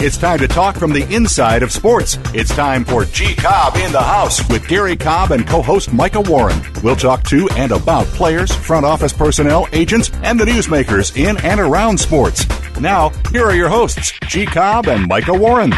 [0.00, 2.18] It's time to talk from the inside of sports.
[2.32, 6.20] It's time for G Cobb in the House with Gary Cobb and co host Micah
[6.20, 6.62] Warren.
[6.84, 11.58] We'll talk to and about players, front office personnel, agents, and the newsmakers in and
[11.58, 12.46] around sports.
[12.78, 15.72] Now, here are your hosts, G Cobb and Micah Warren.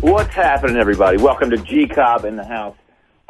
[0.00, 1.16] What's happening, everybody?
[1.20, 2.76] Welcome to G Cobb in the House.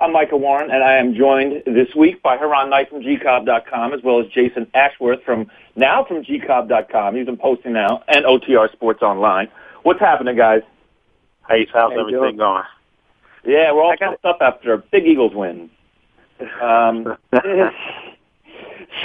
[0.01, 4.02] I'm Micah Warren, and I am joined this week by Haran Knight from gcobb.com, as
[4.02, 7.16] well as Jason Ashworth from now from gcobb.com.
[7.16, 9.49] He's been posting now, and OTR Sports Online.
[9.83, 10.63] What's happening, guys?
[11.47, 12.65] Hey, how's everything going?
[13.45, 15.69] Yeah, we're all pumped up after a big Eagles win.
[16.63, 17.19] Um,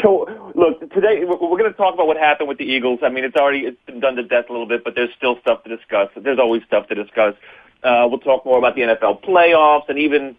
[0.02, 3.00] so, look, today we're going to talk about what happened with the Eagles.
[3.04, 5.38] I mean, it's already it's been done to death a little bit, but there's still
[5.42, 6.08] stuff to discuss.
[6.16, 7.36] There's always stuff to discuss.
[7.84, 10.38] Uh, we'll talk more about the NFL playoffs and even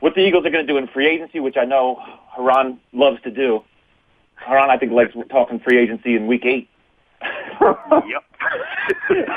[0.00, 2.00] what the Eagles are going to do in free agency, which I know
[2.36, 3.62] Haran loves to do.
[4.36, 6.68] Haran, I think, likes talking free agency in week eight.
[7.60, 8.22] yep.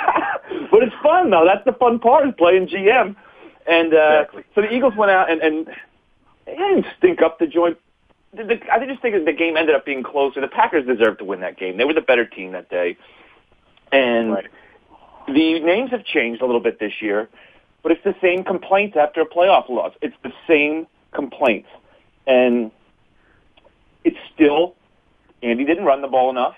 [0.72, 1.46] but it's fun, though.
[1.46, 3.16] That's the fun part is playing GM.
[3.68, 4.44] And uh, Exactly.
[4.56, 5.68] so the Eagles went out and, and
[6.46, 7.78] they didn't stink up the joint.
[8.36, 10.40] The, the, I just think that the game ended up being closer.
[10.42, 11.78] The Packers deserved to win that game.
[11.78, 12.98] They were the better team that day.
[13.92, 14.46] And Right.
[15.28, 17.28] the names have changed a little bit this year,
[17.84, 19.94] but it's the same complaints after a playoff loss.
[20.02, 21.70] It's the same complaints.
[22.28, 22.72] And
[24.04, 24.76] it's still,
[25.42, 26.56] Andy didn't run the ball enough,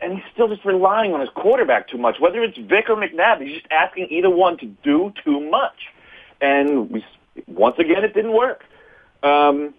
[0.00, 2.16] and he's still just relying on his quarterback too much.
[2.20, 5.88] Whether it's Vic or McNabb, he's just asking either one to do too much.
[6.40, 7.04] And we,
[7.46, 8.64] once again, it didn't work.
[9.22, 9.74] Um,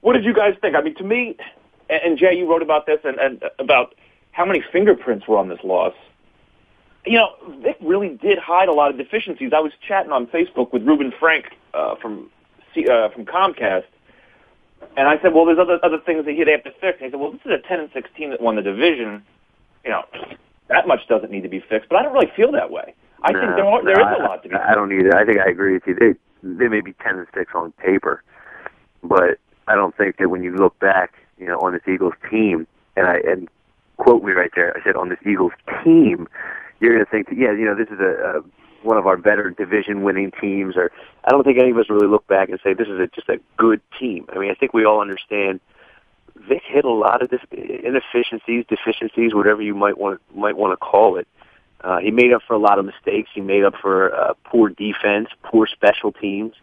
[0.00, 0.74] what did you guys think?
[0.74, 1.36] I mean, to me,
[1.88, 3.94] and, Jay, you wrote about this and, and about
[4.32, 5.94] how many fingerprints were on this loss
[7.04, 9.52] you know, Vic really did hide a lot of deficiencies.
[9.54, 12.30] I was chatting on Facebook with Reuben Frank uh, from
[12.76, 13.84] uh, from Comcast,
[14.96, 17.10] and I said, "Well, there's other other things that he'd have to fix." And he
[17.10, 19.24] said, "Well, this is a 10 and 6 team that won the division.
[19.84, 20.04] You know,
[20.68, 22.94] that much doesn't need to be fixed." But I don't really feel that way.
[23.22, 24.54] I think there are, there is a lot to be.
[24.54, 25.16] I, I don't either.
[25.16, 25.94] I think I agree with you.
[25.94, 28.22] They they may be ten and six on paper,
[29.02, 32.66] but I don't think that when you look back, you know, on this Eagles team,
[32.96, 33.48] and I and
[33.96, 34.76] quote me right there.
[34.76, 35.52] I said on this Eagles
[35.84, 36.28] team,
[36.82, 38.42] you're going to think that yeah, you know, this is a, a
[38.84, 40.76] one of our better division winning teams.
[40.76, 40.90] Or
[41.24, 43.28] I don't think any of us really look back and say this is a, just
[43.28, 44.26] a good team.
[44.34, 45.60] I mean, I think we all understand.
[46.34, 50.76] Vic hit a lot of this inefficiencies, deficiencies, whatever you might want might want to
[50.76, 51.28] call it.
[51.80, 53.30] Uh, he made up for a lot of mistakes.
[53.34, 56.54] He made up for uh, poor defense, poor special teams.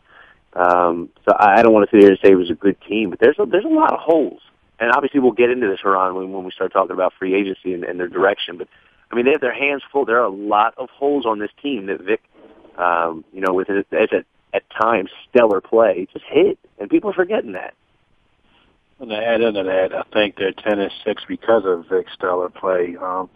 [0.53, 2.77] Um, so I I don't want to sit here and say it was a good
[2.81, 4.41] team, but there's a, there's a lot of holes.
[4.79, 7.73] And obviously, we'll get into this, Haran, when, when we start talking about free agency
[7.73, 8.57] and, and their direction.
[8.57, 8.69] But
[9.11, 10.05] I mean, they have their hands full.
[10.05, 12.21] There are a lot of holes on this team that Vic,
[12.77, 14.23] um, you know, with his, as a,
[14.55, 17.73] at times stellar play, just hit, and people are forgetting that.
[18.99, 22.49] And to add into that, I think they're ten and six because of Vic Stellar
[22.49, 22.97] play.
[22.97, 23.29] Um,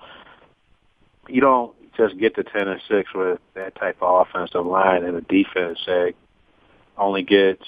[1.28, 5.16] you don't just get to ten and six with that type of offensive line and
[5.16, 6.13] a defense that
[6.97, 7.63] only gets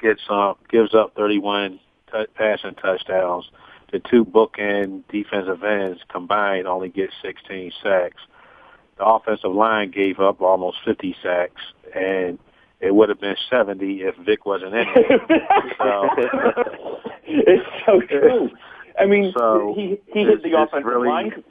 [0.00, 1.80] gets up gives up thirty one
[2.12, 3.50] t- passing touchdowns.
[3.92, 8.22] The two bookend defensive ends combined only get sixteen sacks.
[8.98, 11.60] The offensive line gave up almost fifty sacks,
[11.94, 12.38] and
[12.80, 15.20] it would have been seventy if Vic wasn't in it.
[15.78, 16.08] So-
[17.24, 18.50] it's so true.
[18.98, 21.44] I mean, So, he he hit the offensive really- line.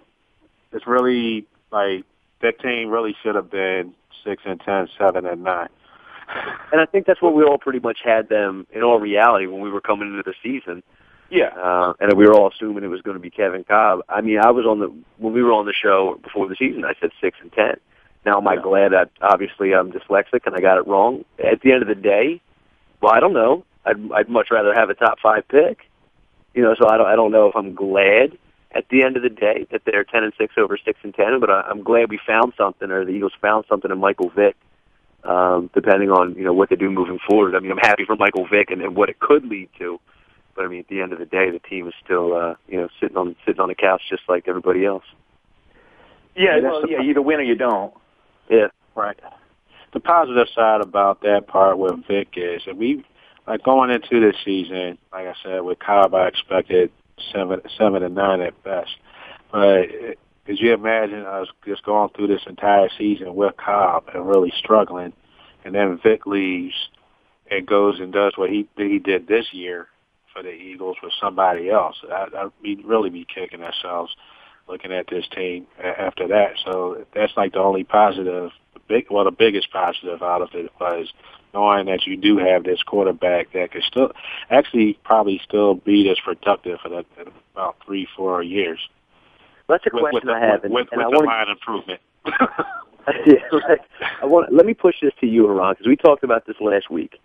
[0.72, 2.04] it's really like
[2.42, 3.94] that team really should have been
[4.24, 5.70] six and ten, seven and nine.
[6.72, 9.62] And I think that's what we all pretty much had them in all reality when
[9.62, 10.82] we were coming into the season.
[11.32, 11.48] Yeah.
[11.56, 14.02] uh, and we were all assuming it was going to be Kevin Kolb.
[14.10, 16.84] I mean, I was on the when we were on the show before the season.
[16.86, 17.76] I said six and ten.
[18.26, 18.62] Now, am I Yeah.
[18.62, 21.26] glad that obviously I'm dyslexic and I got it wrong?
[21.44, 22.42] At the end of the day,
[23.02, 23.64] well, I don't know.
[23.86, 25.88] I'd I'd much rather have a top five pick.
[26.54, 28.38] You know, so I don't I don't know if I'm glad
[28.74, 31.40] at the end of the day that they're ten and six over six and ten,
[31.40, 34.56] but I, I'm glad we found something or the Eagles found something in Michael Vick.
[35.24, 37.56] Um, depending on you know what they do moving forward.
[37.56, 40.00] I mean, I'm happy for Michael Vick and, and what it could lead to.
[40.62, 42.78] But I mean, at the end of the day, the team is still, uh, you
[42.78, 45.04] know, sitting on sitting on the couch just like everybody else.
[46.36, 47.92] Yeah, Yeah, well, the- yeah, you either win or you don't.
[48.48, 48.68] Yeah.
[48.94, 49.20] Right.
[49.94, 53.04] the positive side about that part with Vic is that we
[53.48, 56.92] like going into this season, like I said, with Kolb, I expected
[57.34, 58.96] seven, seven and nine at best.
[59.52, 59.88] But
[60.46, 65.14] could you imagine us just going through this entire season with Kolb and really struggling,
[65.66, 66.90] and then Vic leaves
[67.50, 69.88] and goes and does what he he did this year
[70.34, 71.98] for the Eagles with somebody else?
[72.12, 74.16] I, I'd be, really be kicking ourselves
[74.68, 76.54] looking at this team after that.
[76.64, 78.52] So that's like the only positive,
[78.88, 81.12] big well, the biggest positive out of it was
[81.54, 84.12] knowing that you do have this quarterback that could still
[84.50, 87.06] actually probably still be as productive for that
[87.54, 88.80] about three, four years.
[89.68, 91.50] That's a question with, with I have, and, with, and with I the want line
[91.50, 92.02] improvement.
[93.26, 93.80] yeah, right.
[94.22, 94.54] I want.
[94.54, 97.20] Let me push this to you, Ron, because we talked about this last week,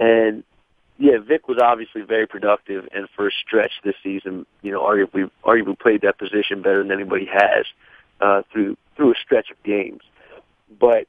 [0.00, 0.42] and
[0.98, 5.30] yeah, Vic was obviously very productive, and for a stretch this season, you know, arguably
[5.44, 7.66] arguably played that position better than anybody has
[8.20, 10.02] uh, through through a stretch of games.
[10.78, 11.08] But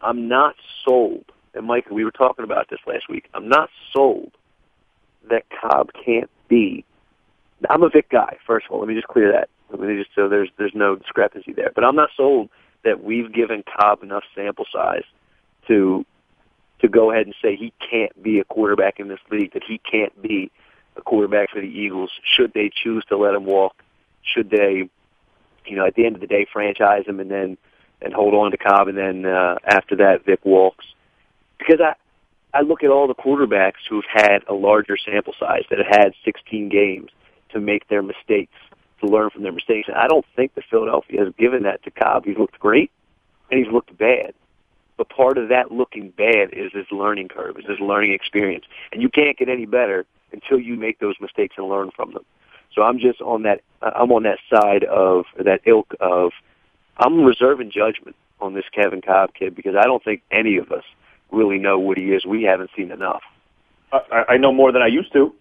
[0.00, 0.54] I'm not
[0.84, 1.24] sold,
[1.54, 3.28] and Mike, we were talking about this last week.
[3.34, 4.32] I'm not sold
[5.28, 6.84] that Kolb can't be.
[7.68, 8.38] I'm a Vic guy.
[8.46, 9.50] First of all, let me just clear that.
[9.70, 11.70] Let me just so there's there's no discrepancy there.
[11.74, 12.48] But I'm not sold
[12.82, 15.04] that we've given Kolb enough sample size
[15.68, 16.06] to
[16.80, 19.78] to go ahead and say he can't be a quarterback in this league, that he
[19.78, 20.50] can't be
[20.96, 23.82] a quarterback for the Eagles should they choose to let him walk,
[24.22, 24.88] should they,
[25.66, 27.58] you know, at the end of the day franchise him and then
[28.02, 30.86] and hold on to Kolb and then uh, after that Vic walks.
[31.58, 31.94] Because I
[32.52, 36.14] I look at all the quarterbacks who've had a larger sample size that have had
[36.24, 37.10] 16 games
[37.52, 38.56] to make their mistakes,
[39.00, 39.88] to learn from their mistakes.
[39.88, 42.24] And I don't think that Philadelphia has given that to Kolb.
[42.24, 42.90] He's looked great
[43.50, 44.34] and he's looked bad.
[45.00, 48.66] But part of that looking bad is this learning curve, is his learning experience.
[48.92, 52.22] And you can't get any better until you make those mistakes and learn from them.
[52.74, 56.32] So I'm just on that, I'm on that side of that ilk of,
[56.98, 60.84] I'm reserving judgment on this Kevin Kolb kid because I don't think any of us
[61.30, 62.26] really know what he is.
[62.26, 63.22] We haven't seen enough.
[63.94, 65.34] I, I know more than I used to.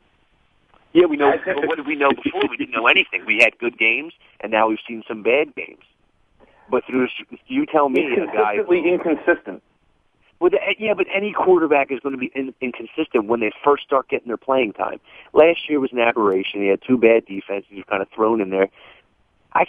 [0.94, 1.34] Yeah, we know.
[1.46, 2.44] but what did we know before?
[2.50, 3.26] We didn't know anything.
[3.26, 5.84] We had good games, and now we've seen some bad games.
[6.70, 7.08] But through
[7.48, 9.64] you tell me a guy consistently inconsistent.
[10.40, 14.08] Well, yeah, but any quarterback is going to be in, inconsistent when they first start
[14.08, 15.00] getting their playing time.
[15.34, 16.62] Last year was an aberration.
[16.62, 17.68] He had two bad defenses.
[17.70, 18.70] He was kind of thrown in there.
[19.54, 19.66] I,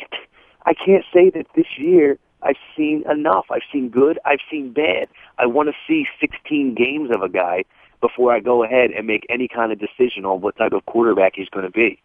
[0.64, 3.47] I can't say that this year I've seen enough.
[3.50, 4.19] I've seen good.
[4.25, 5.08] I've seen bad.
[5.38, 7.64] I want to see 16 games of a guy
[8.00, 11.32] before I go ahead and make any kind of decision on what type of quarterback
[11.35, 12.00] he's going to be.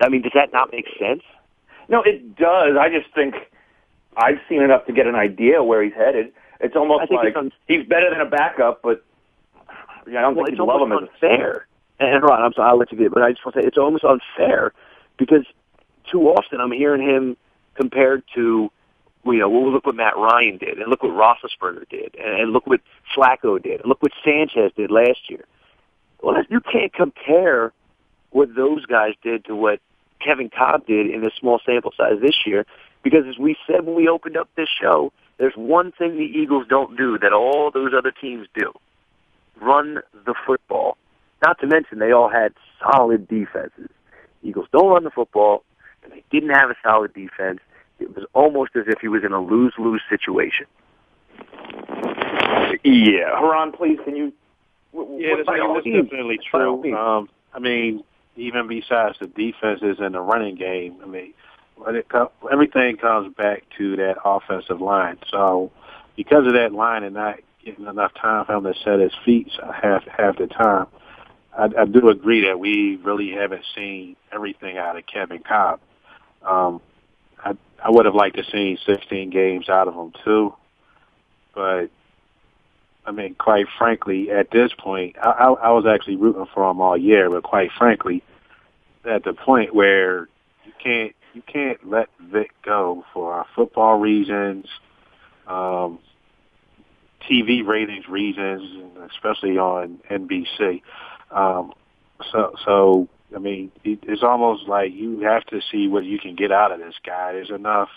[0.00, 1.22] I mean, does that not make sense?
[1.88, 2.76] No, it does.
[2.78, 3.34] I just think
[4.20, 6.32] I've seen enough to get an idea where he's headed.
[6.60, 9.02] It's almost like it's un- he's better than a backup, but
[10.06, 11.66] yeah, I don't well, think you love him as unfair.
[11.98, 13.66] And Ron, I'm sorry, I'll let you get it, but I just want to say
[13.66, 14.72] it's almost unfair
[15.18, 15.46] because
[16.10, 17.36] too often I'm hearing him
[17.74, 18.70] compared to,
[19.24, 22.52] you know, well, look what Matt Ryan did, and look what Roethlisberger did, and, and
[22.52, 22.80] look what
[23.16, 25.44] Flacco did, and look what Sanchez did last year.
[26.22, 27.72] Well, you can't compare
[28.30, 29.80] what those guys did to what
[30.24, 32.66] Kevin Kolb did in a small sample size this year
[33.02, 36.66] because as we said when we opened up this show, there's one thing the Eagles
[36.68, 38.72] don't do that all those other teams do.
[39.60, 40.96] Run the football.
[41.42, 43.88] Not to mention they all had solid defenses.
[44.42, 45.64] The Eagles don't run the football,
[46.02, 47.60] and they didn't have a solid defense.
[47.98, 50.66] It was almost as if he was in a lose-lose situation.
[52.84, 53.38] Yeah.
[53.38, 54.32] Haran, please, can you...
[54.92, 56.94] Yeah, that's, that's definitely true.
[56.96, 58.02] Um, I mean,
[58.36, 61.32] even besides the defenses and the running game, I mean,
[61.84, 62.06] but it
[62.50, 65.18] everything comes back to that offensive line.
[65.30, 65.70] So
[66.16, 69.50] because of that line and not getting enough time for him to set his feet
[69.60, 70.86] half half the time,
[71.56, 75.80] I, I do agree that we really haven't seen everything out of Kevin Kolb.
[76.42, 76.80] Um,
[77.38, 80.54] I I would have liked to see 16 games out of him too,
[81.54, 81.90] but
[83.06, 86.80] I mean, quite frankly, at this point, I, I, I was actually rooting for him
[86.80, 88.22] all year, but quite frankly,
[89.04, 90.28] at the point where
[90.64, 94.66] you can't you can't let Vic go for our football reasons,
[95.46, 95.98] um,
[97.28, 100.82] TV ratings reasons, especially on NBC.
[101.30, 101.72] Um,
[102.32, 106.34] so, so I mean, it, it's almost like you have to see what you can
[106.34, 107.32] get out of this guy.
[107.32, 107.88] There's enough.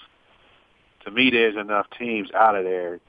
[1.05, 2.99] To me, there's enough teams out of there,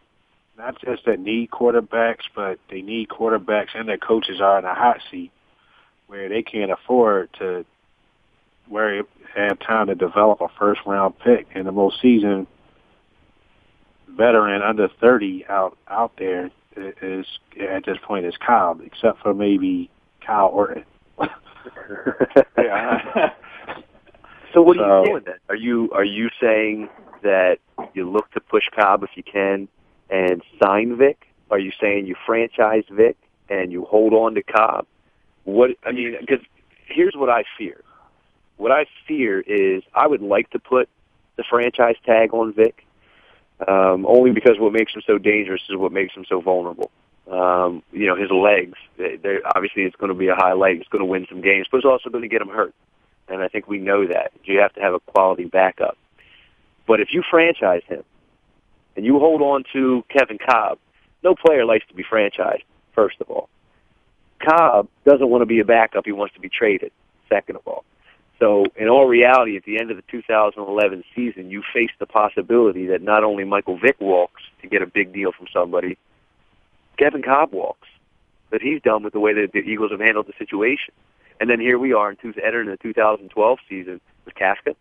[0.58, 4.74] not just that need quarterbacks, but they need quarterbacks, and their coaches are in a
[4.74, 5.30] hot seat
[6.08, 7.64] where they can't afford to
[8.68, 9.02] where he
[9.34, 12.46] had time to develop a first round pick and the most seasoned
[14.08, 17.26] veteran under 30 out out there is
[17.60, 19.90] at this point is Kyle, except for maybe
[20.26, 20.84] Kyle Orton.
[22.58, 23.30] yeah.
[24.52, 25.34] so what are you doing then?
[25.48, 26.88] Are you are you saying
[27.22, 27.58] that
[27.94, 29.68] you look to push Kolb if you can
[30.10, 31.26] and sign Vic?
[31.50, 33.16] Are you saying you franchise Vic
[33.48, 34.86] and you hold on to Kolb?
[35.44, 36.44] What I mean, because
[36.86, 37.80] here's what I fear.
[38.56, 40.88] What I fear is I would like to put
[41.36, 42.86] the franchise tag on Vic,
[43.66, 46.90] um, only because what makes him so dangerous is what makes him so vulnerable.
[47.30, 48.78] Um, you know, his legs.
[48.96, 50.76] They, obviously, it's going to be a highlight.
[50.76, 52.74] It's going to win some games, but it's also going to get him hurt.
[53.28, 54.32] And I think we know that.
[54.44, 55.96] You have to have a quality backup.
[56.86, 58.04] But if you franchise him
[58.94, 60.78] and you hold on to Kevin Kolb,
[61.22, 63.48] no player likes to be franchised, first of all.
[64.46, 66.04] Kolb doesn't want to be a backup.
[66.04, 66.92] He wants to be traded,
[67.30, 67.84] second of all.
[68.40, 72.86] So, in all reality, at the end of the 2011 season, you face the possibility
[72.86, 75.96] that not only Michael Vick walks to get a big deal from somebody,
[76.98, 77.88] Kevin Kolb walks.
[78.50, 80.94] That he's done with the way that the Eagles have handled the situation.
[81.40, 84.76] And then here we are in two, entering the 2012 season with Kafka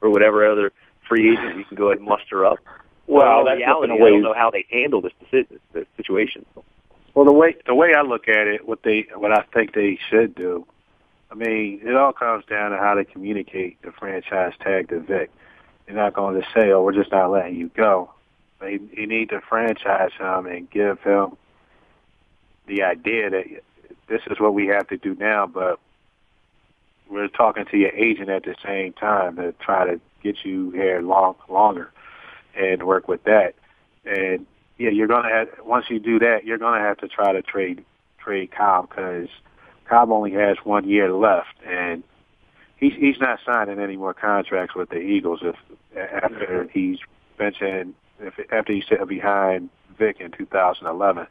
[0.00, 0.72] or whatever other
[1.06, 2.58] free agent we can go ahead and muster up.
[3.06, 6.46] Well, well in reality, I don't know how they handle this, decision, this situation.
[7.14, 9.98] Well, the way the way I look at it, what they what I think they
[10.08, 10.66] should do,
[11.30, 15.30] I mean, it all comes down to how they communicate the franchise tag to Vic.
[15.86, 18.10] They're not going to say, "Oh, we're just not letting you go."
[18.60, 21.36] They you need to franchise him and give him
[22.66, 23.44] the idea that
[24.08, 25.78] this is what we have to do now, but
[27.08, 31.00] we're talking to your agent at the same time to try to get you here
[31.00, 31.90] long longer
[32.54, 33.54] and work with that.
[34.04, 34.46] And
[34.78, 37.84] yeah, you're gonna have once you do that, you're gonna have to try to trade
[38.18, 39.28] trade Kolb because
[39.88, 42.02] Kolb only has one year left, and
[42.76, 45.56] he's he's not signing any more contracts with the Eagles if
[45.96, 46.98] after he's
[47.38, 51.26] benching if after he's sitting behind Vic in 2011.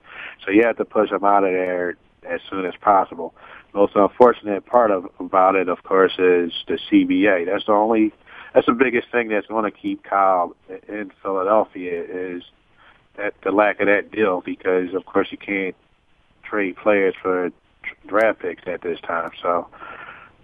[0.46, 1.98] So you have to push him out of there
[2.30, 3.34] as soon as possible.
[3.74, 7.46] Most unfortunate part of about it, of course, is the CBA.
[7.46, 8.14] That's the only
[8.54, 10.56] that's the biggest thing that's going to keep Kyle
[10.88, 12.44] in Philadelphia is
[13.18, 15.76] that the lack of that deal because of course you can't
[16.44, 17.52] trade players for
[18.08, 19.32] draft picks at this time.
[19.42, 19.68] So,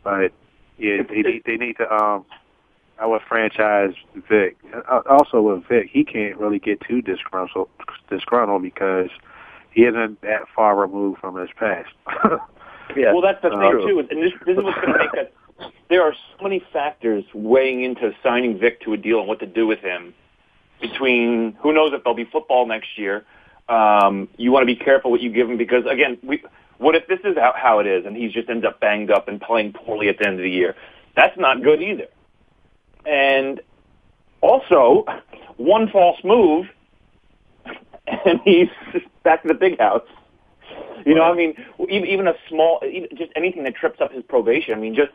[0.03, 0.31] but
[0.77, 2.25] yeah, they need they need to um.
[2.99, 3.95] I would franchise
[4.29, 4.55] Vic.
[4.71, 7.67] Uh, also with Vic, he can't really get too disgruntled,
[8.07, 9.09] disgruntled because
[9.71, 11.89] he isn't that far removed from his past.
[12.95, 13.11] yeah.
[13.11, 15.33] Well, that's the thing uh, too, and this, this is what's going to make us
[15.89, 19.45] there are so many factors weighing into signing Vic to a deal and what to
[19.45, 20.13] do with him.
[20.81, 23.25] Between who knows if there'll be football next year.
[23.69, 26.43] Um, you want to be careful what you give him because again, we,
[26.77, 29.39] what if this is how, it is and he just ends up banged up and
[29.39, 30.75] playing poorly at the end of the year?
[31.15, 32.07] That's not good either.
[33.05, 33.61] And
[34.41, 35.05] also,
[35.57, 36.67] one false move
[38.25, 38.69] and he's
[39.23, 40.07] back to the big house.
[41.05, 41.55] You know, I mean,
[41.89, 42.79] even, a small,
[43.15, 44.73] just anything that trips up his probation.
[44.73, 45.11] I mean, just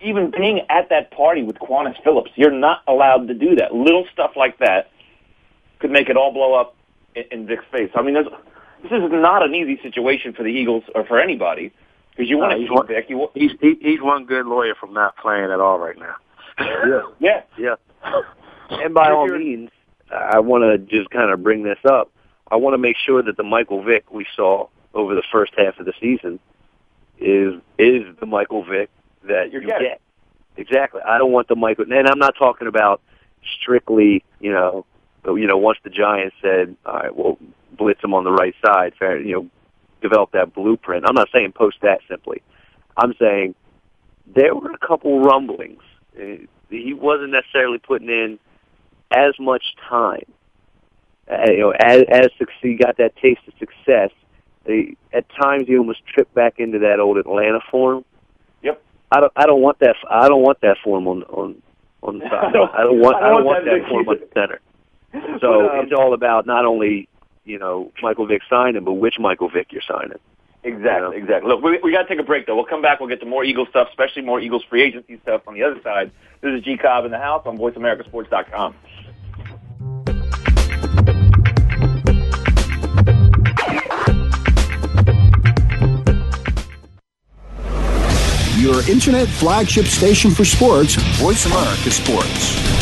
[0.00, 3.74] even being at that party with Quanis Phillips, you're not allowed to do that.
[3.74, 4.90] Little stuff like that
[5.78, 6.74] could make it all blow up
[7.14, 7.90] in, in Vic's face.
[7.94, 8.16] I mean,
[8.82, 11.72] this is not an easy situation for the Eagles or for anybody
[12.10, 13.06] because you want to keep Vic.
[13.08, 16.16] You, he's he, he's one good lawyer from not playing at all right now.
[16.58, 17.74] yeah, yeah, yeah.
[18.70, 19.70] And by all means,
[20.10, 22.10] I want to just kind of bring this up.
[22.50, 25.78] I want to make sure that the Michael Vick we saw over the first half
[25.78, 26.38] of the season
[27.18, 28.90] is is the Michael Vick
[29.24, 30.00] that You're you get.
[30.56, 31.00] Exactly.
[31.06, 33.00] I don't want the Michael, and I'm not talking about
[33.58, 34.84] strictly, you know,
[35.24, 37.38] you know, once the Giants said, all right, well,
[37.76, 39.48] blitz him on the right side, fair, you know,
[40.00, 41.04] develop that blueprint.
[41.06, 42.42] I'm not saying post that simply.
[42.96, 43.54] I'm saying
[44.34, 45.82] there were a couple rumblings.
[46.16, 48.38] Uh, he wasn't necessarily putting in
[49.10, 50.24] as much time.
[51.30, 52.28] Uh, you know, as as
[52.60, 54.10] he got that taste of success,
[54.64, 58.04] they, at times he almost tripped back into that old Atlanta form
[58.62, 58.82] Yep.
[59.10, 61.62] I don't I don't want that I don't want that form on on
[62.02, 62.32] on the side.
[62.32, 64.60] I don't, I don't want I don't, want, that, form on the center.
[65.40, 67.08] So but, um, it's all about not only
[67.44, 70.18] you know Michael Vick signing, but which Michael Vick you're signing.
[70.64, 71.10] Exactly, you know?
[71.12, 71.48] exactly.
[71.48, 72.54] Look, we, we got to take a break though.
[72.54, 73.00] We'll come back.
[73.00, 75.80] We'll get to more Eagles stuff, especially more Eagles free agency stuff on the other
[75.82, 76.10] side.
[76.40, 78.74] This is G Cobb in the house on VoiceAmericaSports.com.
[88.62, 92.81] your internet flagship station for sports, Voice America Sports.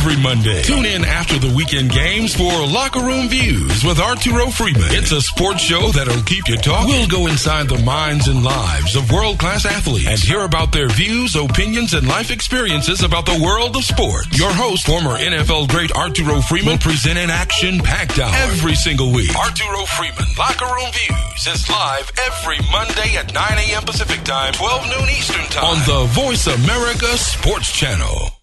[0.00, 0.62] Every Monday.
[0.62, 4.88] Tune in after the weekend games for Locker Room Views with Arturo Freeman.
[4.96, 6.88] It's a sports show that'll keep you talking.
[6.88, 10.88] We'll go inside the minds and lives of world class athletes and hear about their
[10.88, 14.24] views, opinions, and life experiences about the world of sport.
[14.32, 19.12] Your host, former NFL great Arturo Freeman, will present an action packed hour every single
[19.12, 19.36] week.
[19.36, 23.82] Arturo Freeman, Locker Room Views is live every Monday at 9 a.m.
[23.82, 28.39] Pacific Time, 12 noon Eastern Time on the Voice America Sports Channel.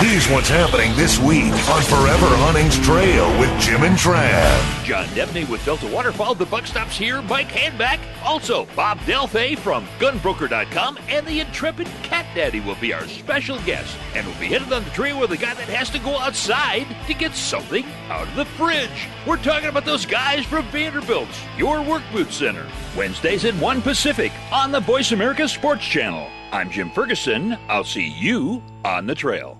[0.00, 4.84] Here's what's happening this week on Forever Hunting's Trail with Jim and Trav.
[4.84, 6.34] John Debney with Delta Waterfowl.
[6.34, 7.22] The buck stops here.
[7.22, 7.98] Mike Handback.
[8.22, 13.96] Also, Bob Delphay from Gunbroker.com and the intrepid Cat Daddy will be our special guest.
[14.14, 16.86] And we'll be headed on the trail with a guy that has to go outside
[17.06, 19.08] to get something out of the fridge.
[19.26, 22.66] We're talking about those guys from Vanderbilt's, your work boot center.
[22.96, 26.28] Wednesdays at 1 Pacific on the Voice America Sports Channel.
[26.52, 27.56] I'm Jim Ferguson.
[27.68, 29.59] I'll see you on the trail.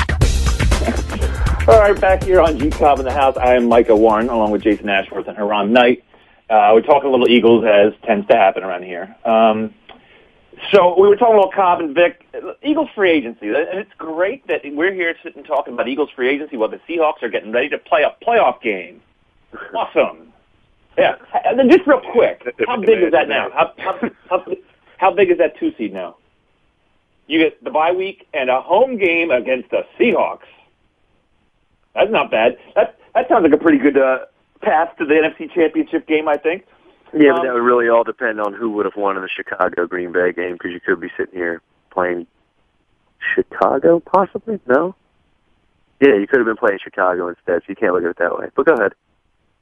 [1.67, 4.51] All right, back here on G Cobb in the house, I am Micah Warren, along
[4.51, 6.05] with Jason Ashworth and Haran Knight.
[6.49, 9.13] Uh, we're talking a little Eagles, as tends to happen around here.
[9.25, 9.73] Um,
[10.71, 12.25] so we were talking about Kolb and Vic.
[12.63, 16.57] Eagles free agency, and it's great that we're here sitting talking about Eagles free agency
[16.57, 19.01] while the Seahawks are getting ready to play a playoff game.
[19.73, 20.33] Awesome.
[20.97, 21.15] Yeah.
[21.45, 23.49] And then just real quick, how big is that now?
[23.51, 24.45] How, how, how,
[24.97, 26.17] how big is that two seed now?
[27.27, 30.47] You get the bye week and a home game against the Seahawks.
[31.93, 32.57] That's not bad.
[32.75, 34.25] That that sounds like a pretty good uh,
[34.61, 36.27] path to the NFC Championship game.
[36.27, 36.65] I think.
[37.13, 39.29] Yeah, but Um, that would really all depend on who would have won in the
[39.29, 42.27] Chicago Green Bay game because you could be sitting here playing
[43.35, 44.59] Chicago, possibly.
[44.67, 44.95] No.
[45.99, 48.37] Yeah, you could have been playing Chicago instead, so you can't look at it that
[48.37, 48.47] way.
[48.55, 48.93] But go ahead.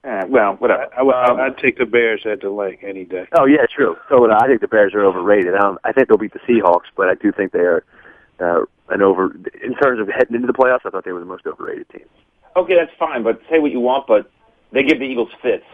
[0.03, 0.87] eh, well, whatever.
[0.93, 3.27] I, I, would- Um, I'd take the Bears at the lake any day.
[3.37, 3.95] Oh yeah, true.
[4.09, 4.39] So would I.
[4.43, 5.53] I think the Bears are overrated.
[5.55, 7.83] I, I think they'll beat the Seahawks, but I do think they are
[8.39, 9.33] uh, an over.
[9.63, 12.05] In terms of heading into the playoffs, I thought they were the most overrated team.
[12.57, 14.29] okay, that's fine, but say what you want, but
[14.71, 15.65] they give the Eagles fits.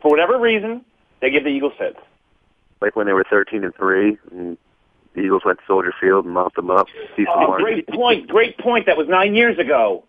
[0.00, 0.84] For whatever reason,
[1.20, 1.98] they give the Eagles fits.
[2.80, 4.58] Like when they were thirteen and three, and
[5.14, 6.88] the Eagles went to Soldier Field and mopped them up.
[7.28, 8.28] Oh, great point.
[8.28, 8.86] Great point.
[8.86, 10.04] That was nine years ago.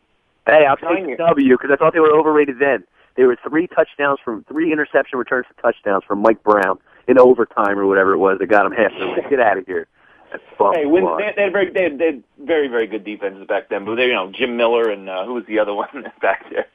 [0.45, 1.15] Hey, I'll take the.
[1.17, 2.83] W because I thought they were overrated then.
[3.15, 7.77] They were three touchdowns from three interception returns to touchdowns from Mike Brown in overtime
[7.77, 8.39] or whatever it was.
[8.39, 9.25] They got him half the way.
[9.29, 9.87] Get out of here.
[10.31, 13.03] That's bum Hey, when they, they had very they had, they had very very good
[13.03, 15.73] defenses back then, but they you know Jim Miller and uh, who was the other
[15.83, 16.65] one back there?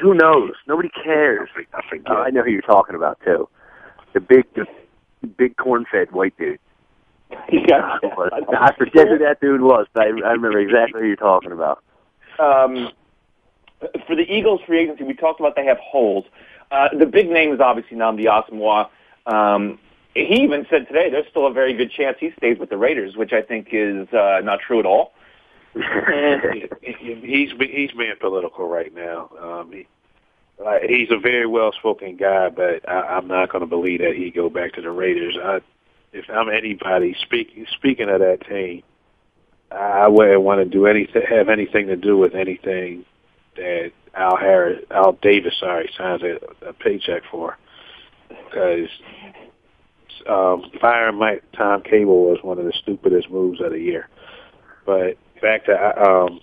[0.00, 0.52] Who knows?
[0.66, 1.48] Nobody cares.
[1.74, 2.06] I forget.
[2.08, 3.48] Oh, I know who you're talking about too.
[4.14, 4.66] The big, the
[5.36, 6.58] big corn-fed white dude.
[7.52, 11.52] yeah, I forget who that dude was, but I, I remember exactly who you're talking
[11.52, 11.82] about.
[12.38, 12.90] um,
[14.06, 16.24] for the Eagles free agency, we talked about they have holes.
[16.70, 18.88] Uh, the big name is obviously Nnamdi Asomugha.
[19.26, 19.78] Um,
[20.14, 23.16] he even said today there's still a very good chance he stays with the Raiders,
[23.16, 25.12] which I think is uh, not true at all.
[26.52, 29.30] He- he- he's be- he's being political right now.
[29.40, 29.86] Um, he,
[30.64, 34.30] uh, he's a very well-spoken guy, but I, I'm not going to believe that he
[34.30, 35.36] go back to the Raiders.
[35.40, 35.60] I,
[36.12, 38.82] if I'm anybody speaking speaking of that team,
[39.70, 43.04] I wouldn't want to do anything, have anything to do with anything
[43.56, 47.56] that Al Harris, Al Davis, sorry, signs a, a paycheck for,
[48.28, 48.88] because
[50.28, 54.08] um, firing Mike Tom Cable was one of the stupidest moves of the year.
[54.86, 56.40] But back to um,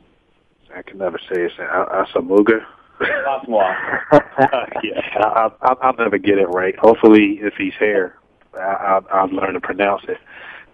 [0.76, 1.68] I can never say his name.
[1.72, 2.60] Al- Asomugha.
[3.00, 4.02] Asomugha.
[4.84, 6.78] yeah, I, I, I'll never get it right.
[6.78, 8.18] Hopefully, if he's here,
[8.54, 10.18] I, I'll, I'll learn to pronounce it.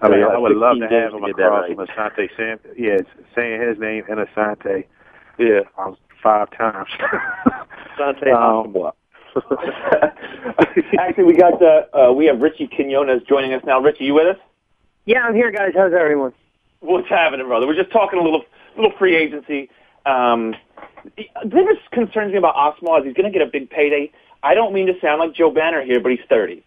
[0.02, 1.76] I mean, I would love to have him Get that across right.
[1.76, 2.60] from Asante Sam.
[2.76, 4.86] Yeah, it's saying his name in Asante.
[5.38, 6.90] Yeah, um, five times.
[8.00, 8.94] Asante um, Asomugha.
[11.00, 13.80] Actually, we got uh, uh, we have Richie Quinones joining us now.
[13.80, 14.42] Richie, you with us?
[15.06, 15.72] Yeah, I'm here, guys.
[15.76, 16.34] How's everyone?
[16.82, 17.68] What's happening, brother?
[17.68, 18.44] We're just talking a little
[18.76, 19.70] little free agency.
[20.06, 20.56] Um,
[21.16, 24.12] the thing that concerns me about Osmo is he's going to get a big payday.
[24.44, 26.64] I don't mean to sound like Joe Banner here, but he's 30.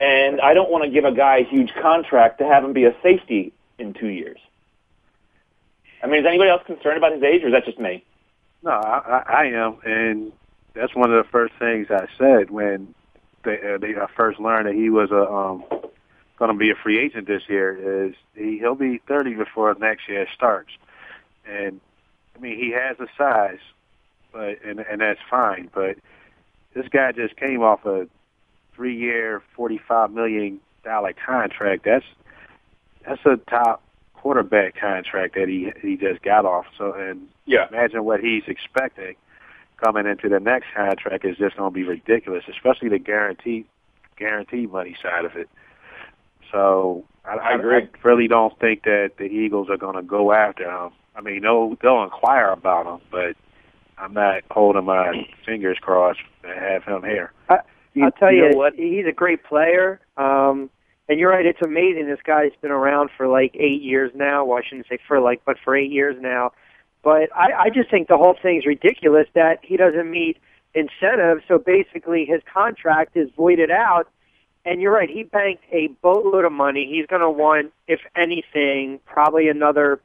[0.00, 2.84] And I don't want to give a guy a huge contract to have him be
[2.84, 4.38] a safety in two years.
[6.02, 8.04] I mean, is anybody else concerned about his age, or is that just me?
[8.62, 10.32] No, I, I am, and
[10.74, 12.94] that's one of the first things I said when
[13.44, 15.64] they, uh, they I first learned that he was a um,
[16.42, 18.06] going to be a free agent this year.
[18.08, 20.72] Is he, he'll be 30 before next year starts,
[21.46, 21.80] and
[22.36, 23.60] I mean he has a size,
[24.32, 25.70] but and and that's fine.
[25.72, 25.98] But
[26.74, 28.08] this guy just came off a
[28.74, 31.84] three-year, 45 million dollar contract.
[31.84, 32.04] That's
[33.06, 36.66] that's a top quarterback contract that he he just got off.
[36.76, 39.14] So and yeah, imagine what he's expecting
[39.76, 43.64] coming into the next contract is just going to be ridiculous, especially the guarantee
[44.16, 45.48] guarantee money side of it.
[46.52, 47.78] So I, I, agree.
[47.78, 50.92] I really don't think that the Eagles are going to go after him.
[51.16, 53.36] I mean, they'll they'll inquire about him, but
[53.98, 57.32] I'm not holding my fingers crossed to have him here.
[57.48, 57.58] I,
[58.02, 58.74] I'll tell you you, know what?
[58.74, 60.00] he's a great player.
[60.16, 60.70] Um,
[61.08, 62.06] and you're right, it's amazing.
[62.06, 64.44] This guy's been around for like eight years now.
[64.44, 66.52] Well, I shouldn't say for like, but for eight years now.
[67.02, 70.38] But I, I just think the whole thing's ridiculous that he doesn't meet
[70.74, 71.42] incentives.
[71.48, 74.08] So basically, his contract is voided out.
[74.64, 76.86] And you're right, he banked a boatload of money.
[76.88, 80.00] He's going to want, if anything, probably another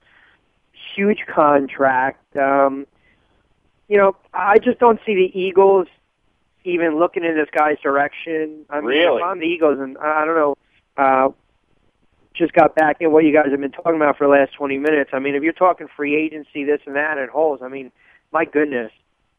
[0.96, 2.36] huge contract.
[2.36, 2.88] Um,
[3.88, 5.88] you know, I just don't see the Eagles
[6.64, 8.66] even looking in this guy's direction.
[8.70, 9.18] I mean, Really?
[9.18, 10.58] if I'm the Eagles, and I I don't know,
[10.98, 11.30] uh,
[12.34, 14.78] just got back in what you guys have been talking about for the last 20
[14.78, 15.12] minutes.
[15.14, 17.92] I mean, if you're talking free agency, this and that, and holes, I mean,
[18.32, 18.92] my goodness,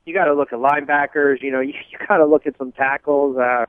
[0.04, 1.42] you got to look at linebackers.
[1.42, 3.36] You know, you, you got to look at some tackles.
[3.36, 3.66] Uh,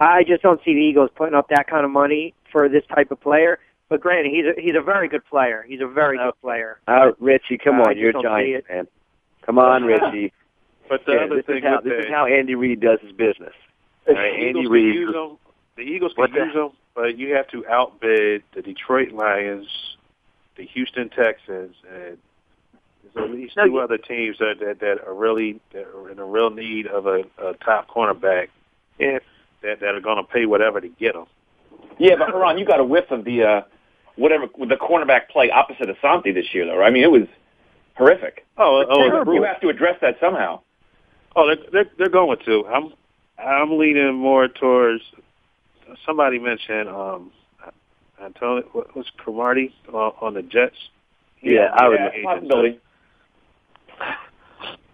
[0.00, 3.10] I just don't see the Eagles putting up that kind of money for this type
[3.10, 3.58] of player.
[3.88, 5.64] But granted, he's a, he's a very good player.
[5.68, 6.78] He's a very good player.
[6.88, 8.72] Uh, Richie, come Uh, on, you're a don't Giants it.
[8.72, 8.86] fan.
[9.42, 10.32] Come on, Richie.
[10.88, 12.98] But the Yeah, other this thing is how this the, is how Andy Reid does
[13.02, 13.52] his business.
[14.08, 14.92] All right, the Andy Eagles Reid.
[14.94, 15.36] can use them.
[15.76, 19.66] The Eagles can What the- use them, but you have to outbid the Detroit Lions,
[20.56, 22.18] the Houston Texans, and
[23.14, 26.10] there's at least No, two you- other teams that, that that are really that are
[26.10, 28.48] in a real need of a, a top cornerback.
[28.98, 29.18] Yeah.
[29.64, 31.26] That that are going to pay whatever to get them.
[31.98, 33.60] Yeah, but Ron, you got a whiff of the uh,
[34.16, 36.76] whatever the cornerback play opposite of Santi this year, though.
[36.76, 36.88] Right?
[36.88, 37.26] I mean, it was
[37.94, 38.44] horrific.
[38.58, 40.60] Oh, oh, you have to address that somehow.
[41.34, 42.66] Oh, they're, they're they're going to.
[42.66, 42.92] I'm
[43.38, 45.02] I'm leaning more towards.
[46.04, 47.32] Somebody mentioned um,
[48.22, 48.68] Antonio.
[48.72, 50.76] What was Cromartie on, on the Jets?
[51.40, 52.00] Yeah, I would.
[52.00, 52.80] Yeah, possibility.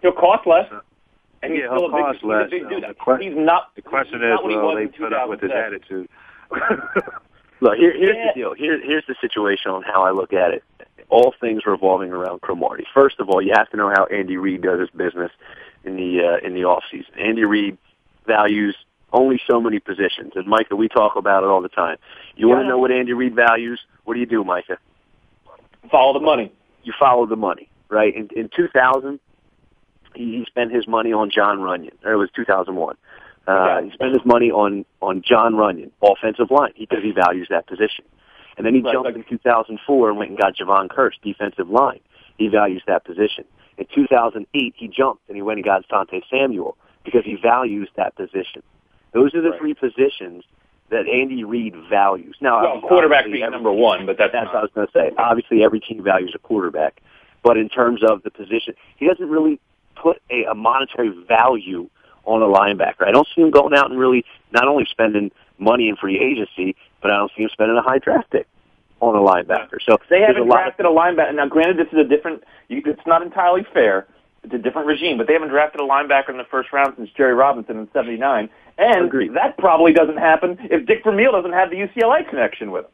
[0.03, 0.71] He'll cost less.
[1.43, 2.51] And Yeah, he'll a big, cost he's less.
[2.51, 2.83] big Um, dude.
[2.85, 3.75] the que- he's not.
[3.75, 6.09] The question is, not will they put up with his attitude?
[7.63, 8.27] Look, here, here's Yeah.
[8.29, 8.53] the deal.
[8.55, 10.65] Here, here's the situation on how I look at it.
[11.09, 12.87] All things revolving around Cromartie.
[12.95, 15.33] First of all, you have to know how Andy Reid does his business
[15.85, 17.13] in the uh, in the off season.
[17.19, 17.77] Andy Reid
[18.27, 18.77] values
[19.13, 21.97] only so many positions, and Micah, we talk about it all the time.
[22.37, 23.81] You want to know what Andy Reid values?
[24.05, 24.79] What do you do, Micah?
[25.91, 26.53] Follow the money.
[26.85, 28.15] You follow the money, right?
[28.15, 29.19] In, in 2000,
[30.15, 31.93] he, he spent his money on Jon Runyan.
[32.05, 32.97] Or it was 2001.
[33.49, 33.87] Uh, Okay.
[33.87, 38.05] he spent his money on on Jon Runyan, offensive line, because he values that position.
[38.57, 41.71] And then he Right, jumped like- in 2004 and went and got Jevon Kearse, defensive
[41.71, 42.01] line.
[42.37, 43.45] He values that position.
[43.79, 48.15] In 2008, he jumped and he went and got Sante Samuel because he values that
[48.17, 48.63] position.
[49.13, 49.59] Those are the Right.
[49.59, 50.45] three positions
[50.91, 52.37] that Andy Reid values.
[52.41, 54.87] Now, Well, quarterback being every- number one, but that's, that's not- what I was going
[54.89, 55.11] to say.
[55.17, 57.01] Obviously, every team values a quarterback,
[57.43, 59.59] but in terms of the position, he doesn't really
[60.01, 61.89] put a, a monetary value
[62.25, 63.07] on a linebacker.
[63.07, 66.77] I don't see him going out and really not only spending money in free agency,
[67.03, 68.47] but I don't see him spending a high draft pick
[69.01, 69.79] on a linebacker.
[69.85, 71.35] So They haven't a drafted a linebacker.
[71.35, 72.45] Now, granted, this is a different.
[72.69, 74.07] You, it's not entirely fair.
[74.43, 77.11] It's a different regime, but they haven't drafted a linebacker in the first round since
[77.17, 79.35] Jerry Robinson in '79, and Agreed.
[79.35, 82.91] that probably doesn't happen if Dick Vermeil doesn't have the UCLA connection with him.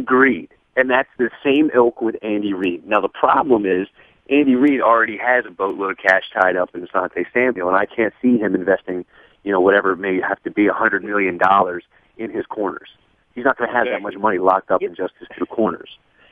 [0.00, 0.50] Agreed.
[0.76, 2.86] And that's the same ilk with Andy Reid.
[2.86, 3.86] Now the problem is
[4.30, 7.84] Andy Reid already has a boatload of cash tied up in Asante Samuel, and I
[7.84, 9.04] can't see him investing,
[9.42, 11.84] you know, whatever it may have to be, a hundred million dollars
[12.16, 12.88] in his corners.
[13.34, 15.90] He's not going to have that much money locked up in just his two corners.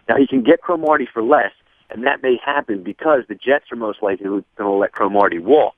[0.09, 1.53] Now he can get Cromartie for less,
[1.91, 5.75] and that may happen because the Jets are most likely going to let Cromartie walk.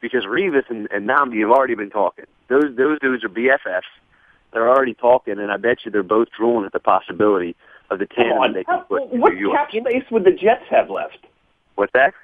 [0.00, 2.26] Because Revis and, and Nnamdi have already been talking.
[2.48, 3.82] Those those dudes are BFFs.
[4.52, 7.56] They're already talking, and I bet you they're both drooling at the possibility
[7.90, 11.18] of the tandem they can put what cap space would the Jets have left?
[11.76, 12.14] What's that?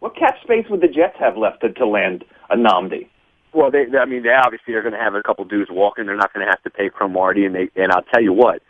[0.00, 3.06] What cap space would the Jets have left to, to land a Nnamdi?
[3.52, 6.06] Well, they, they- I mean, they obviously are going to have a couple dudes walking.
[6.06, 8.62] They're not going to have to pay Cromartie, and they, and I'll tell you what,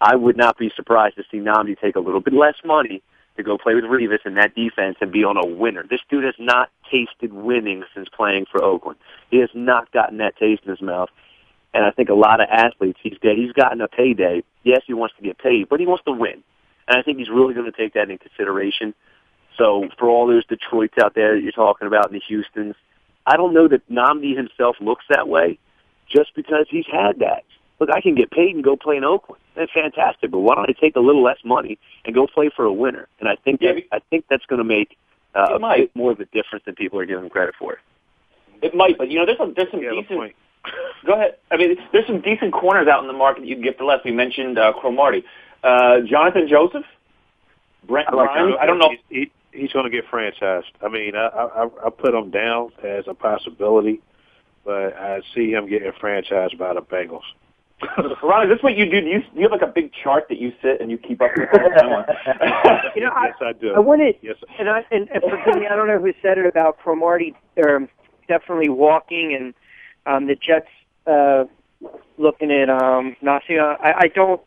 [0.00, 3.02] I would not be surprised to see Nnamdi take a little bit less money
[3.36, 5.84] to go play with Revis in that defense and be on a winner.
[5.88, 8.98] This dude has not tasted winning since playing for Oakland.
[9.30, 11.08] He has not gotten that taste in his mouth.
[11.72, 14.42] And I think a lot of athletes, he's get, he's gotten a payday.
[14.64, 16.42] Yes, he wants to get paid, but he wants to win.
[16.88, 18.94] And I think he's really going to take that in consideration.
[19.56, 22.74] So for all those Detroits out there that you're talking about, and the Houston's,
[23.26, 25.58] I don't know that Nnamdi himself looks that way,
[26.08, 27.44] just because he's had that.
[27.78, 29.40] Look, I can get paid and go play in Oakland.
[29.54, 30.30] That's fantastic.
[30.30, 33.08] But why don't I take a little less money and go play for a winner?
[33.20, 34.98] And I think that I think that's going to make
[35.34, 35.76] uh, a might.
[35.76, 37.78] bit more of a difference than people are giving him credit for.
[38.62, 40.34] It might, but you know, there's some there's some decent.
[41.06, 41.36] Go ahead.
[41.50, 43.84] I mean, there's some decent corners out in the market that you can get for
[43.84, 44.00] less.
[44.04, 45.24] We mentioned uh, Cromartie,
[45.64, 46.84] uh, Jonathan Joseph,
[47.86, 48.56] Brent I like Grimes.
[48.60, 48.90] I don't know.
[49.08, 50.64] He, he, he's going to get franchised.
[50.82, 54.00] I mean, I, I I put him down as a possibility,
[54.64, 57.22] but I see him getting franchised by the Bengals.
[58.22, 59.00] Ron, is this what you do?
[59.00, 61.22] Do you, do you have like a big chart that you sit and you keep
[61.22, 62.04] up with all the time on?
[62.94, 63.72] You know, I, yes, I do.
[63.72, 66.44] I wanted, Yes, and I and, and forgive me, I don't know who said it
[66.44, 67.34] about Cromartie
[67.66, 67.88] um,
[68.28, 69.54] definitely walking and
[70.06, 70.68] um, the Jets
[71.06, 71.44] uh,
[72.18, 73.76] looking at um, Nacia.
[73.80, 74.40] I, I don't,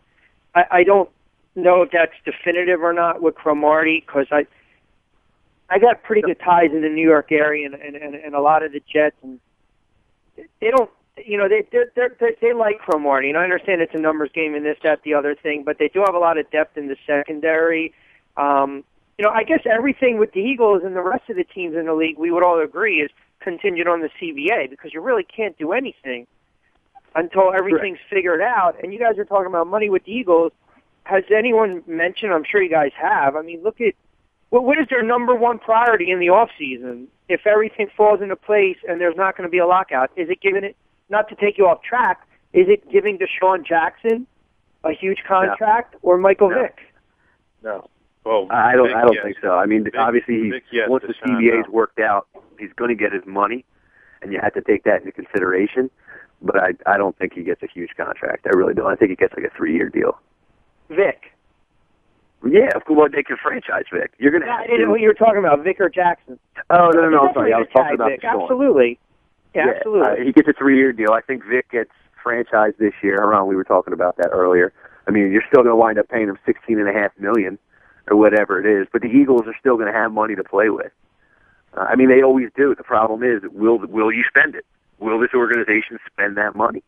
[0.56, 1.10] I, I don't
[1.56, 4.46] know if that's definitive or not with Cromartie because I,
[5.70, 8.42] I got pretty good ties in the New York area and and, and, and a
[8.42, 9.40] lot of the Jets and
[10.60, 10.90] they don't.
[11.24, 14.32] You know, they they're, they're, they they like Cromartie, and I understand it's a numbers
[14.34, 16.76] game and this, that, the other thing, but they do have a lot of depth
[16.76, 17.94] in the secondary.
[18.36, 18.84] Um,
[19.20, 21.86] you know, I guess everything with the Eagles and the rest of the teams in
[21.86, 23.12] the league, we would all agree, is
[23.44, 26.28] contingent on the CBA because you really can't do anything
[27.16, 28.76] until everything's figured out.
[28.82, 30.52] And you guys are talking about money with the Eagles.
[31.04, 32.34] Has anyone mentioned?
[32.34, 33.36] I'm sure you guys have.
[33.36, 33.94] I mean, look at
[34.50, 37.08] what what is their number one priority in the off season?
[37.30, 40.42] If everything falls into place and there's not going to be a lockout, is it
[40.42, 40.76] giving it?
[41.10, 44.26] Not to take you off track, is it giving DeSean Jackson
[44.84, 46.62] a huge contract or Michael No.
[46.62, 46.80] Vick?
[47.64, 47.90] No.
[48.26, 48.94] Oh, I don't.
[48.94, 49.24] I don't yes.
[49.24, 49.52] think so.
[49.56, 51.74] I mean, Vic- obviously, he's, yes, once the DeSean, CBA's no.
[51.74, 53.66] worked out, he's going to get his money,
[54.22, 55.90] and you have to take that into consideration.
[56.42, 58.46] But I, I don't think he gets a huge contract.
[58.46, 58.92] I really don't.
[58.92, 60.20] I think he gets like a three-year deal.
[60.90, 61.32] Vic.
[62.46, 64.12] Yeah, of course, well, they can franchise Vic.
[64.20, 64.50] You're going to.
[64.50, 66.40] I didn't know what you were talking about, Vic or Jackson.
[66.70, 67.28] Oh no, no, no!
[67.28, 67.54] I'm sorry.
[67.54, 68.22] I was talking about Vic.
[68.22, 68.42] DeSean.
[68.42, 69.00] Absolutely.
[69.54, 70.26] Yeah, uh, absolutely.
[70.26, 71.12] he gets a three-year deal.
[71.12, 71.92] I think Vic gets
[72.24, 73.16] franchised this year.
[73.16, 74.74] Around we were talking about that earlier.
[75.08, 77.58] I mean, you're still going to wind up paying him sixteen and a half million
[78.10, 80.70] or whatever it is, but the Eagles are still going to have money to play
[80.70, 80.92] with.
[81.76, 82.76] Uh, I mean, they always do.
[82.76, 84.66] The problem is, will will you spend it?
[85.00, 86.84] Will this organization spend that money?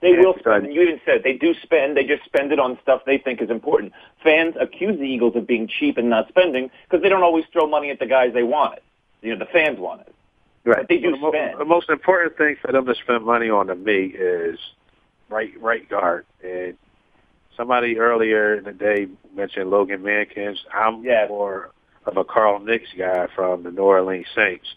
[0.00, 0.72] They Yeah, will so- spend.
[0.74, 1.22] You even said it.
[1.24, 1.96] they do spend.
[1.96, 3.92] They just spend it on stuff they think is important.
[4.22, 7.66] Fans accuse the Eagles of being cheap and not spending because they don't always throw
[7.66, 8.80] money at the guys they want.
[9.22, 10.14] You know, the fans want it.
[10.66, 10.78] Right.
[10.78, 11.58] But they do the, mo- spend.
[11.58, 14.58] the most important thing for them to spend money on to me is
[15.30, 16.26] right right guard.
[16.42, 16.76] And
[17.56, 20.58] somebody earlier in the day mentioned Logan Mankins.
[20.72, 21.70] I'm more
[22.06, 24.74] of a Carl Nicks guy from the New Orleans Saints.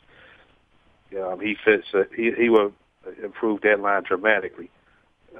[1.18, 1.88] Um, he fits.
[1.94, 2.74] Uh, he he will
[3.24, 4.70] improve that line dramatically.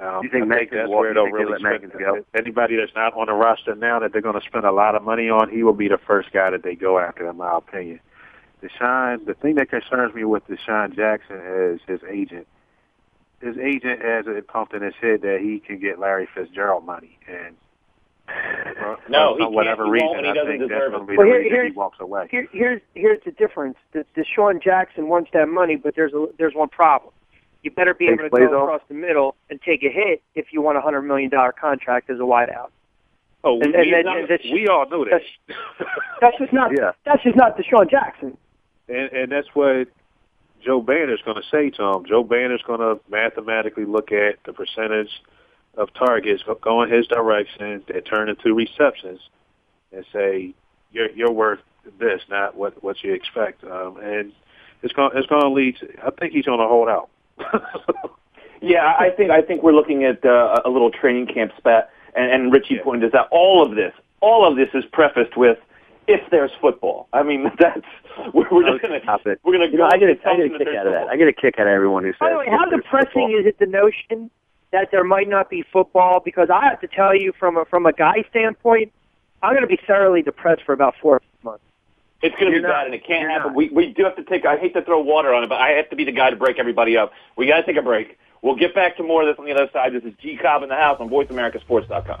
[0.00, 1.92] Um, You think I think Mankins that's where they'll really spend.
[1.92, 2.24] Go?
[2.34, 5.02] Anybody that's not on the roster now that they're going to spend a lot of
[5.02, 8.00] money on, he will be the first guy that they go after, in my opinion.
[8.62, 12.46] DeSean, the thing that concerns me with DeSean Jackson is his agent.
[13.40, 17.18] His agent has it pumped in his head that he can get Larry Fitzgerald money,
[17.28, 17.54] and
[18.76, 19.84] for, No, for he whatever.
[19.86, 21.78] He reason, he I think that's going to be Well, the here- reason here's- he
[21.78, 22.26] walks away.
[22.30, 23.76] Here, here's here's the difference.
[23.92, 27.12] The, DeSean Jackson wants that money, but there's a, there's one problem.
[27.62, 28.62] You better be able to Thanks, go Blazo.
[28.64, 32.10] across the middle and take a hit if you want a hundred million dollar contract
[32.10, 32.70] as a wideout.
[33.44, 35.22] Oh, And- we, and- and- not- and that's- we all knew that.
[36.20, 36.92] That's just not Yeah.
[37.04, 38.36] that's just not DeSean Jackson.
[38.88, 39.86] And, and that's what
[40.64, 42.04] Joe Banner's going to say to him.
[42.06, 45.22] Joe Banner's going to mathematically look at the percentage
[45.76, 49.20] of targets going his direction that turn into receptions
[49.92, 50.54] and say,
[50.92, 51.60] you're, you're worth
[51.98, 53.62] this, not what, what you expect.
[53.64, 54.32] Um, and
[54.82, 57.08] it's going, it's going to lead to, I think he's going to hold out.
[58.60, 62.30] Yeah, I think I think we're looking at uh, a little training camp spat, and,
[62.30, 63.28] and Richie pointed this out.
[63.30, 65.58] All of this, all of this is prefaced with
[66.08, 67.08] if there's football.
[67.12, 67.80] I mean, that's
[68.34, 69.38] we're, we're just gonna Stop it.
[69.44, 69.84] we're gonna You go.
[69.84, 70.98] know, I get a, tell I get a kick there's out of that.
[71.02, 71.14] football.
[71.14, 72.18] I get a kick out of everyone who says.
[72.20, 73.38] By the way, how depressing football.
[73.38, 74.30] is it the notion
[74.72, 76.20] that there might not be football?
[76.24, 78.90] Because I have to tell you, from a from a guy standpoint,
[79.42, 81.62] I'm going to be thoroughly depressed for about four months.
[82.20, 82.74] It's going to be You're not.
[82.74, 83.48] bad, and it can't happen.
[83.48, 83.54] not.
[83.56, 84.44] We we do have to take.
[84.44, 86.36] I hate to throw water on it, but I have to be the guy to
[86.36, 87.12] break everybody up.
[87.36, 88.18] We got to take a break.
[88.42, 89.92] We'll get back to more of this on the other side.
[89.92, 92.20] This is G Cobb in the house on VoiceAmericaSports.com.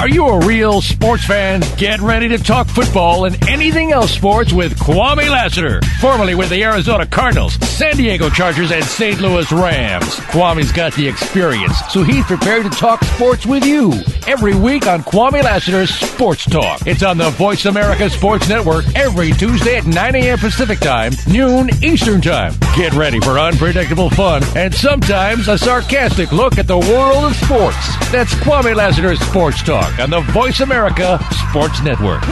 [0.00, 1.62] Are you a real sports fan?
[1.76, 6.64] Get ready to talk football and anything else sports with Kwame Lassiter, formerly with the
[6.64, 9.20] Arizona Cardinals, San Diego Chargers, and St.
[9.20, 10.06] Louis Rams.
[10.30, 13.92] Kwame's got the experience, so he's prepared to talk sports with you
[14.30, 16.86] every week on Kwame Lassiter's Sports Talk.
[16.86, 20.38] It's on the Voice America Sports Network every Tuesday at 9 a.m.
[20.38, 22.52] Pacific Time, noon Eastern Time.
[22.76, 27.76] Get ready for unpredictable fun and sometimes a sarcastic look at the world of sports.
[28.12, 32.22] That's Kwame Lassiter's Sports Talk on the Voice America Sports Network.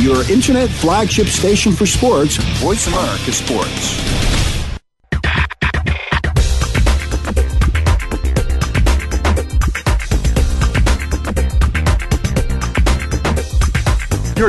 [0.00, 4.29] Your internet flagship station for sports, Voice America Sports.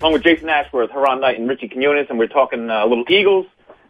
[0.00, 3.46] along with Jason Ashworth, Haran Knight, and Richie Quinones, and we're talking uh, little Eagles.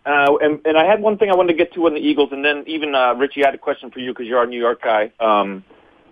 [0.06, 2.30] Uh, and, and I had one thing I wanted to get to on the Eagles,
[2.32, 4.60] and then even uh, Richie, I had a question for you because you're our New
[4.60, 5.12] York guy.
[5.18, 5.64] Um,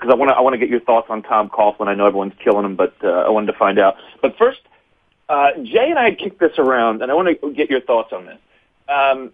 [0.02, 1.86] because I want to I want to get your thoughts on Tom Coughlin.
[1.86, 3.94] I know everyone's killing him, but uh, I wanted to find out.
[4.20, 4.58] But first,
[5.28, 8.12] uh, Jay and I had kicked this around, and I want to get your thoughts
[8.12, 8.38] on this.
[8.88, 9.30] Um,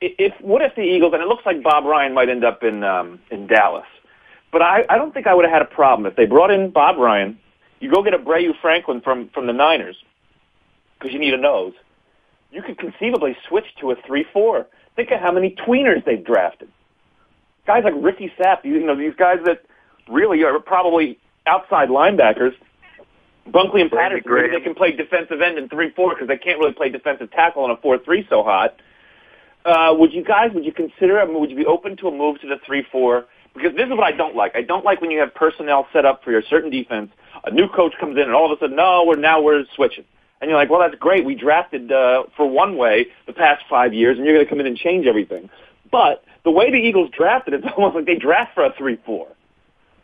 [0.00, 2.82] if what if the Eagles and it looks like Rob Ryan might end up in
[2.82, 3.86] um, in Dallas,
[4.50, 6.72] but I, I don't think I would have had a problem if they brought in
[6.72, 7.38] Rob Ryan
[7.82, 9.96] you go get Aubrayo Franklin from from the Niners
[10.98, 11.74] because you need a nose.
[12.52, 14.66] You could conceivably switch to a three-four.
[14.94, 16.68] Think of how many tweeners they've drafted.
[17.66, 19.64] Guys like Ricky Sapp, you know these guys that
[20.08, 22.52] really are probably outside linebackers.
[23.48, 26.72] Bunkley and Patterson, maybe they can play defensive end in three-four because they can't really
[26.72, 28.76] play defensive tackle in a four-three so hot.
[29.64, 32.12] Uh, would you guys, would you consider, I mean, would you be open to a
[32.12, 33.24] move to the three-four?
[33.54, 34.54] Because this is what I don't like.
[34.54, 37.10] I don't like when you have personnel set up for your certain defense
[37.44, 40.04] a new coach comes in and all of a sudden, no, we're now we're switching.
[40.40, 41.24] And you're like, well, that's great.
[41.24, 44.60] We drafted uh, for one way the past five years, and you're going to come
[44.60, 45.48] in and change everything.
[45.90, 49.28] But the way the Eagles drafted, it's almost like they draft for a three-four.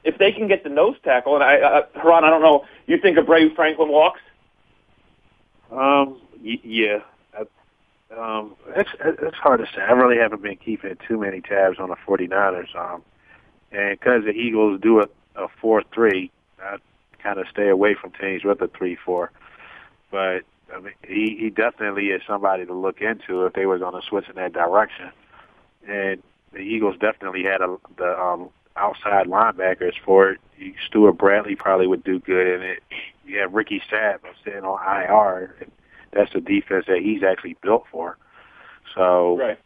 [0.05, 2.99] If they can get the nose tackle, and I, uh, Haran, I don't know, you
[2.99, 4.21] think Aubrayo Franklin walks?
[5.73, 6.99] Um, y- yeah.
[8.17, 9.83] Um, it's it's hard to say.
[9.83, 12.75] I really haven't been keeping too many tabs on the 49ers.
[12.75, 13.03] Um,
[13.71, 16.31] and because the Eagles do a, a four three,
[16.63, 16.77] I
[17.23, 19.31] kind of stay away from teams with a three four.
[20.11, 20.43] But
[20.75, 24.07] I mean, he he definitely is somebody to look into if they were going to
[24.07, 25.11] switch in that direction.
[25.87, 30.41] And the Eagles definitely had a, the um, outside linebackers for it.
[30.87, 32.83] Stewart Bradley probably would do good in it.
[33.27, 35.55] You have Ricky Sapp sitting on IR.
[35.61, 35.71] And
[36.13, 38.17] that's the defense that he's actually built for.
[38.95, 39.59] So, right.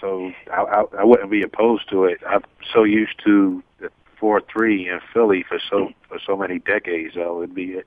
[0.00, 2.18] so I, I, I wouldn't be opposed to it.
[2.28, 2.42] I'm
[2.72, 7.14] so used to the four three in Philly for so for so many decades.
[7.14, 7.80] So it'd be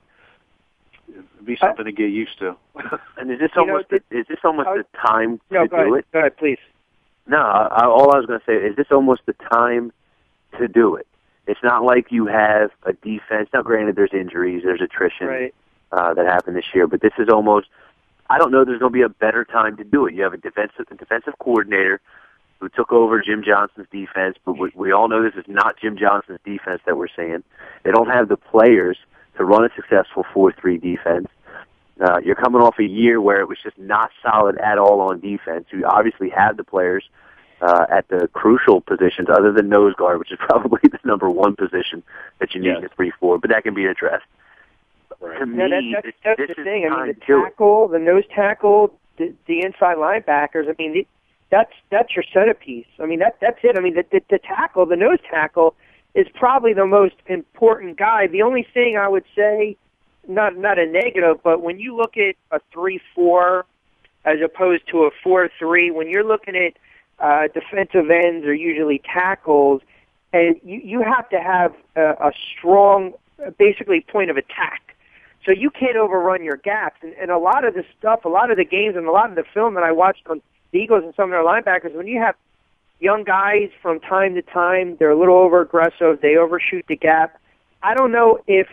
[1.08, 2.56] it'd be something to get used to.
[3.16, 5.94] and is this almost know, the, is this almost the time no, to go do
[5.94, 6.12] ahead, it?
[6.12, 6.58] Go ahead, please.
[7.26, 9.92] No, I, all I was going to say is this almost the time
[10.58, 11.06] to do it.
[11.46, 13.48] It's not like you have a defense.
[13.52, 15.54] Now, granted, there's injuries, there's attrition right.
[15.92, 17.68] uh, that happened this year, but this is almost.
[18.28, 18.64] I don't know.
[18.64, 20.14] There's going to be a better time to do it.
[20.14, 22.00] You have a defensive a defensive coordinator
[22.60, 25.96] who took over Jim Johnson's defense, but we, we all know this is not Jim
[25.98, 27.42] Johnson's defense that we're seeing.
[27.82, 28.98] They don't have the players
[29.38, 31.26] to run a successful 4-3 defense.
[32.00, 35.20] Uh, you're coming off a year where it was just not solid at all on
[35.20, 35.66] defense.
[35.70, 37.04] You obviously have the players
[37.62, 41.56] uh, at the crucial positions, other than nose guard, which is probably the number one
[41.56, 42.02] position
[42.38, 43.38] that you need in a three four.
[43.38, 44.24] But that can be addressed.
[45.20, 46.88] To me, Yeah, that, that's, this, that's this the is thing.
[46.90, 50.68] I mean, the time to- tackle, the nose tackle, the, the inside linebackers.
[50.70, 51.06] I mean, the,
[51.50, 52.86] that's that's your centerpiece.
[52.98, 53.76] I mean, that that's it.
[53.76, 55.74] I mean, the, the the tackle, the nose tackle,
[56.14, 58.26] is probably the most important guy.
[58.26, 59.76] The only thing I would say,
[60.28, 63.66] not not a negative, but when you look at a three four
[64.24, 66.74] as opposed to a four three, when you're looking at
[67.18, 69.82] uh, defensive ends are usually tackles,
[70.32, 73.12] and you you have to have a, a strong,
[73.58, 74.82] basically point of attack.
[75.46, 76.98] So you can't overrun your gaps.
[77.02, 79.30] And, and a lot of the stuff, a lot of the games, and a lot
[79.30, 80.42] of the film that I watched on
[80.72, 82.34] the Eagles and some of their linebackers, when you have
[83.00, 87.40] young guys from time to time, they're a little over aggressive, they overshoot the gap.
[87.82, 88.68] I don't know if,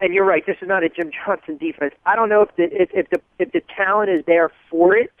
[0.00, 1.94] and you're right, this is not a Jim Johnson defense.
[2.04, 5.12] I don't know if the if, if the if the talent is there for it.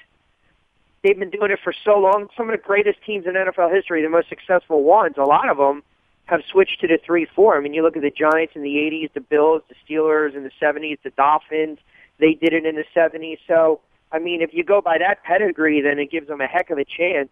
[1.02, 2.28] They've been doing it for so long.
[2.36, 5.56] Some of the greatest teams in NFL history, the most successful ones, a lot of
[5.56, 5.82] them
[6.26, 7.56] have switched to the three four.
[7.56, 10.44] I mean, you look at the Giants in the '80s, the Bills, the Steelers in
[10.44, 11.78] the '70s, the Dolphins.
[12.18, 13.38] They did it in the '70s.
[13.48, 13.80] So,
[14.12, 16.78] I mean, if you go by that pedigree, then it gives them a heck of
[16.78, 17.30] a chance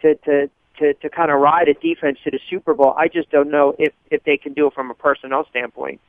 [0.00, 2.94] to to to to kind of ride a defense to the Super Bowl.
[2.96, 6.00] I just don't know if if they can do it from a personnel standpoint.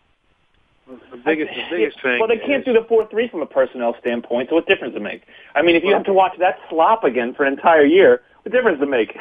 [0.86, 2.20] The biggest, the biggest thing.
[2.20, 4.50] Well, they can't do the four three from a personnel standpoint.
[4.50, 5.24] So what difference does it make?
[5.56, 8.52] I mean, if you have to watch that slop again for an entire year, what
[8.52, 9.18] difference does it make?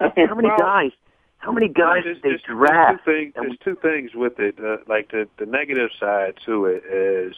[0.00, 0.92] How many guys?
[1.38, 3.02] How many guys there's, did they there's, draft?
[3.04, 4.58] There's two, things, there's two things with it.
[4.62, 7.34] Uh, like the the negative side to it is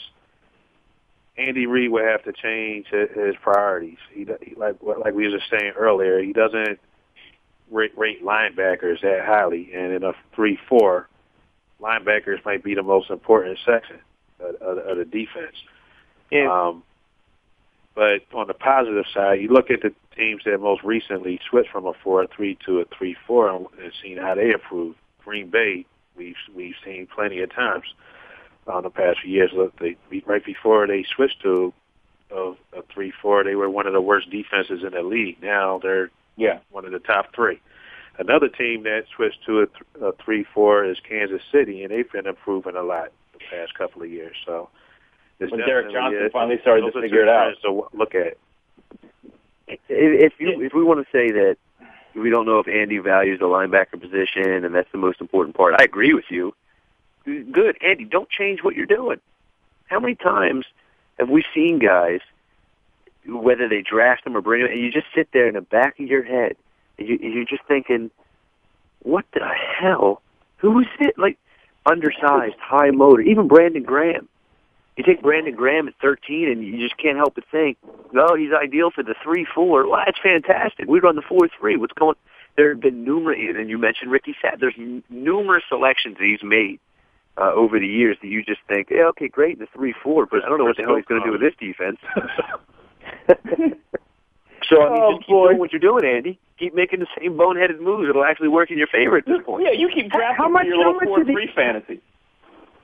[1.37, 3.99] Andy Reid would have to change his, priorities.
[4.13, 4.25] He,
[4.57, 6.23] like like we were just saying earlier.
[6.23, 6.79] He doesn't
[7.71, 11.09] rate, rate linebackers that highly, and in a three four,
[11.81, 13.97] linebackers might be the most important section
[14.39, 15.57] of, of, of the defense.
[16.31, 16.51] Yeah.
[16.51, 16.83] Um,
[17.95, 21.87] but on the positive side, you look at the teams that most recently switched from
[21.87, 24.99] a four-three to a three-four and and seen how they improved.
[25.25, 27.85] Green Bay, we've we've seen plenty of times
[28.67, 29.51] on the past few years.
[29.55, 29.97] Look, they
[30.27, 31.73] right before they switched to
[32.31, 35.43] a, a three-four, they were one of the worst defenses in the league.
[35.43, 37.61] Now they're yeah one of the top three.
[38.19, 42.27] Another team that switched to a, th- a three-four is Kansas City, and they've been
[42.27, 44.37] improving a lot the past couple of years.
[44.47, 44.69] So.
[45.41, 47.43] it's When Derrick Johnson a- finally started to figure it out.
[47.45, 48.37] trends To w- look at.
[49.69, 51.57] if if you if we want to say that
[52.15, 55.75] we don't know if Andy values the linebacker position and that's the most important part,
[55.79, 56.55] I agree with you.
[57.25, 58.05] Good, Andy.
[58.05, 59.19] Don't change what you're doing.
[59.87, 60.67] How many times
[61.19, 62.21] have we seen guys,
[63.27, 65.99] whether they draft them or bring them, and you just sit there in the back
[65.99, 66.57] of your head,
[66.99, 68.11] and you, you're just thinking,
[69.01, 70.21] "What the hell?
[70.59, 71.39] Who is it?" Like
[71.87, 73.23] undersized, high motor.
[73.23, 74.29] Even Brandon Graham.
[74.97, 77.79] You take Brandon Graham at 13, and you just can't help but think,
[78.13, 80.87] "No, he's ideal for the three-four." Well, that's fantastic.
[80.89, 81.77] We run the four-three.
[81.77, 82.17] What's going?
[82.57, 84.61] There have been numerous, and you mentioned Ricky Sapp.
[84.61, 84.77] There's
[85.09, 86.79] numerous selections that he's made
[87.37, 90.49] uh, over the years that you just think, yeah, okay, great, the three-four, but I
[90.49, 91.99] don't know what the hell he's going to do with this defense.
[94.69, 96.39] so I mean, Oh, just keep doing what you're doing, Andy.
[96.59, 98.09] Keep making the same boneheaded moves.
[98.09, 99.65] It'll actually work in your favor at this point.
[99.65, 102.01] Yeah, you keep drafting How much- your little how much four of the- three fantasy.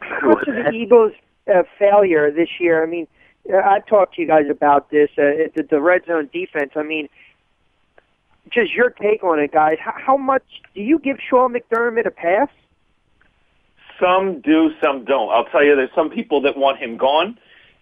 [0.00, 1.12] How much of the Eagles'
[1.52, 2.82] uh, failure this year?
[2.82, 3.06] I mean,
[3.52, 5.10] uh, I've talked to you guys about this.
[5.16, 6.72] Uh, the, the red zone defense.
[6.74, 7.08] I mean,
[8.50, 9.76] just your take on it, guys.
[9.78, 10.42] How, how much
[10.74, 12.48] do you give Sean McDermott a pass?
[14.00, 15.30] Some do, some don't.
[15.30, 17.38] I'll tell you, there's some people that want him gone,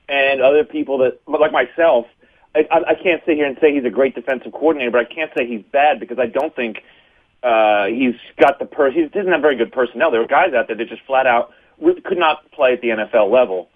[0.09, 2.07] and other people that, like myself,
[2.55, 5.05] I, I, I can't sit here and say he's a great defensive coordinator, but I
[5.05, 6.79] can't say he's bad because I don't think
[7.43, 8.91] uh, he's got the per.
[8.91, 10.11] He doesn't have very good personnel.
[10.11, 12.89] There are guys out there that just flat out re- could not play at the
[12.89, 13.69] NFL level.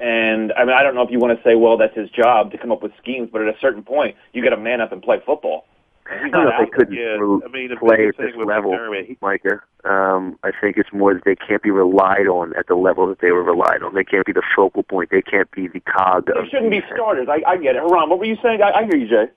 [0.00, 2.52] And I mean, I don't know if you want to say, well, that's his job
[2.52, 4.92] to come up with schemes, but at a certain point, you got to man up
[4.92, 5.66] and play football.
[6.10, 8.34] And I don't know if they couldn't Yeah, pro- I mean, the play at this
[8.36, 9.62] level, McDermott, he- Micah.
[9.84, 13.20] Um, I think it's more that they can't be relied on at the level that
[13.20, 13.94] they were relied on.
[13.94, 15.10] They can't be the focal point.
[15.10, 16.26] They can't be the cog.
[16.26, 17.28] They of shouldn't be starters.
[17.28, 17.82] I, I get it.
[17.82, 18.60] Haran, what were you saying?
[18.62, 19.30] I, I hear you, Jay.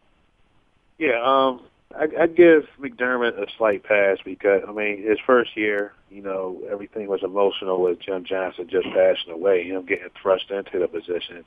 [0.97, 1.61] Yeah, um,
[1.95, 6.61] I, I'd give McDermott a slight pass because I mean his first year, you know,
[6.69, 11.45] everything was emotional with Jim Johnson just passing away, him getting thrust into the position.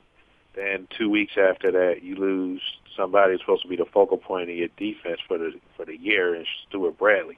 [0.55, 2.61] Then two weeks after that, you lose
[2.95, 5.97] somebody who's supposed to be the focal point of your defense for the for the
[5.97, 7.37] year, and Stewart Bradley.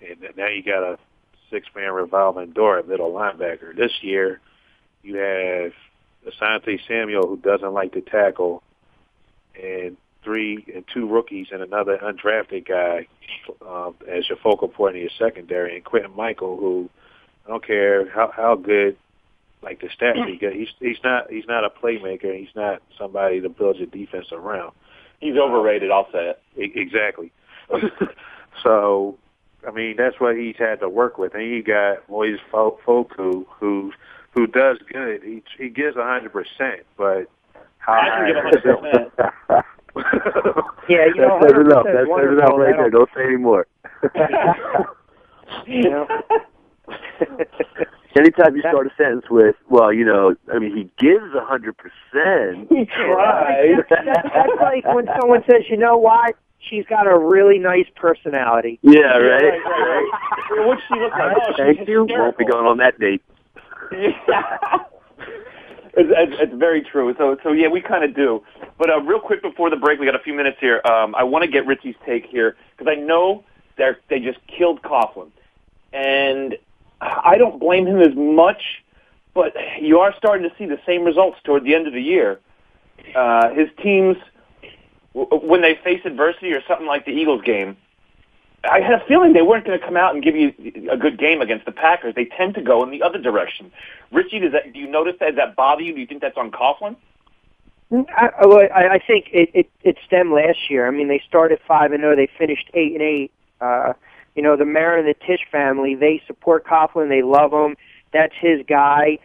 [0.00, 0.98] And now you got a
[1.50, 3.74] six man revolving door at middle linebacker.
[3.76, 4.40] This year,
[5.02, 5.72] you have
[6.26, 8.62] Asante Samuel who doesn't like to tackle,
[9.60, 13.06] and three and two rookies and another undrafted guy
[13.66, 16.90] um, as your focal point of your secondary, and Quintin Mikell, who
[17.44, 18.96] I don't care how how good
[19.62, 22.36] like the stats he got, he's he's not he's not a playmaker.
[22.38, 24.72] He's not somebody to build your defense around.
[25.20, 25.90] He's overrated.
[25.90, 26.42] I'll say it.
[26.56, 27.32] E- Exactly.
[28.62, 29.18] so,
[29.66, 33.46] I mean, that's what he's had to work with, and you got Moise Fo- Fokou,
[33.58, 33.92] who
[34.34, 35.22] who does good.
[35.22, 37.24] He he gives a hundred percent, but
[37.78, 38.62] how I can give
[39.22, 39.62] 100%.
[40.88, 41.84] Yeah, you know, that says enough.
[41.86, 42.90] 100% That says enough right there.
[42.90, 43.66] don't- Don't say anymore.
[45.66, 46.06] you know?
[48.16, 51.76] Anytime you start a sentence with, well, you know, I mean, he gives a hundred
[51.76, 52.68] percent.
[52.70, 53.76] He tries.
[53.90, 56.34] That's, that's, that's like when someone says, you know what?
[56.58, 58.78] She's got a really nice personality.
[58.82, 59.60] Yeah, right.
[60.66, 61.36] What's she look like?
[61.36, 62.06] Oh, Thank you.
[62.08, 63.22] Won't be going on that date.
[63.92, 64.16] it's,
[65.96, 67.14] it's, it's very true.
[67.18, 68.42] So, so yeah, we kind of do.
[68.78, 70.80] But uh, real quick before the break, we got a few minutes here.
[70.84, 73.44] Um, I want to get Richie's take here because I know
[73.76, 75.30] they they just killed Coughlin,
[75.92, 76.56] and
[77.00, 78.62] I don't blame him as much.
[79.34, 82.40] But you are starting to see the same results toward the end of the year.
[83.14, 84.16] Uh, his teams,
[85.12, 87.76] when they face adversity or something like the Eagles game,
[88.64, 90.54] I had a feeling they weren't going to come out and give you
[90.90, 92.14] a good game against the Packers.
[92.14, 93.70] They tend to go in the other direction.
[94.10, 95.26] Richie, does that do you notice that?
[95.26, 95.92] Does that bother you?
[95.94, 96.96] Do you think that's on Coughlin?
[97.92, 100.88] I, I, I think it, it, it stemmed last year.
[100.88, 102.16] I mean, they started five and zero.
[102.16, 103.32] They finished eight and eight.
[103.60, 103.92] Uh,
[104.36, 105.94] you know, the Marin and the Tisch family.
[105.94, 107.08] They support Coughlin.
[107.08, 107.76] They love him.
[108.12, 109.18] That's his guy.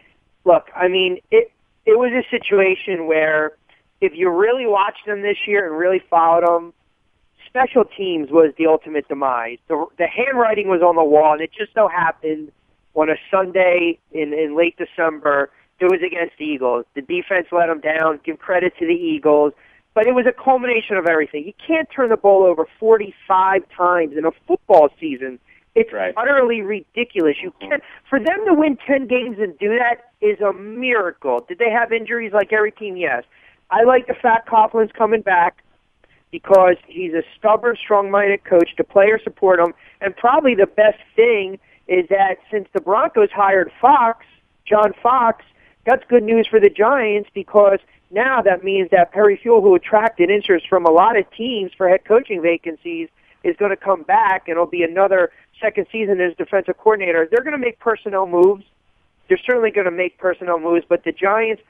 [0.45, 1.51] Look, I mean, it
[1.86, 3.53] it was a situation where
[3.99, 6.74] if you really watched them this year and really followed them,
[7.47, 9.57] special teams was the ultimate demise.
[9.68, 12.51] The the handwriting was on the wall, and it just so happened
[12.95, 15.51] on a Sunday in in late December
[15.82, 16.86] it was against the Eagles.
[16.93, 18.20] The defense let them down.
[18.24, 19.53] Give credit to the Eagles.
[19.93, 21.45] But it was a culmination of everything.
[21.45, 25.39] You can't turn the ball over 45 times in a football season.
[25.75, 26.13] It's Right.
[26.17, 27.37] utterly ridiculous.
[27.41, 27.69] You mm-hmm.
[27.69, 31.45] can't for them to win 10 games and do that is a miracle.
[31.47, 32.97] Did they have injuries like every team?
[32.97, 33.23] Yes.
[33.69, 35.63] I like the fact Coughlin's coming back
[36.29, 38.69] because he's a stubborn, strong-minded coach.
[38.77, 43.71] The players support him, and probably the best thing is that since the Broncos hired
[43.79, 44.25] Fox,
[44.65, 45.43] John Fox,
[45.86, 47.79] that's good news for the Giants because
[48.11, 51.88] now that means that Perry Fewell, who attracted interest from a lot of teams for
[51.88, 53.09] head coaching vacancies,
[53.43, 57.27] is going to come back, and it'll be another second season as defensive coordinator.
[57.29, 58.63] They're going to make personnel moves.
[59.27, 61.63] They're certainly going to make personnel moves, but the Giants,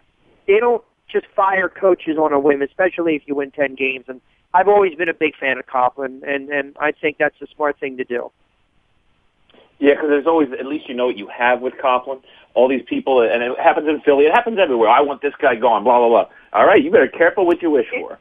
[0.47, 4.05] they don't just fire coaches on a whim, especially if you win 10 games.
[4.07, 4.19] And
[4.53, 7.79] I've always been a big fan of Coughlin, and, and I think that's the smart
[7.79, 8.31] thing to do.
[9.79, 12.21] Yeah, because there's always at least you know what you have with Coughlin.
[12.53, 14.25] All these people, and it happens in Philly.
[14.25, 14.89] It happens everywhere.
[14.89, 15.83] I want this guy gone.
[15.83, 16.25] Blah blah blah.
[16.53, 18.19] All right, you better careful what you wish for.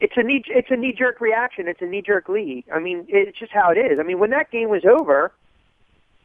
[0.00, 1.68] It's a knee, it's a knee jerk reaction.
[1.68, 2.64] It's a knee jerk league.
[2.72, 3.98] I mean, it's just how it is.
[3.98, 5.32] I mean, when that game was over,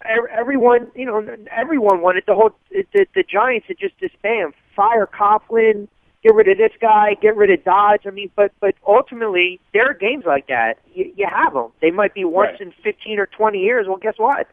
[0.06, 5.08] ev- everyone, you know, everyone wanted the whole the, the Giants to just disband, fire
[5.08, 5.88] Coughlin,
[6.24, 8.02] get rid of this guy, get rid of Dodge.
[8.06, 10.80] I mean, but but ultimately, there are games like that.
[10.94, 11.72] You, you have them.
[11.82, 12.62] They might be once Right.
[12.62, 13.88] in fifteen or twenty years.
[13.88, 14.48] Well, guess what?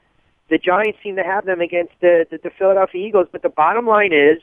[0.49, 3.29] The Giants seem to have them against the, the the Philadelphia Eagles.
[3.33, 4.39] But the bottom line is,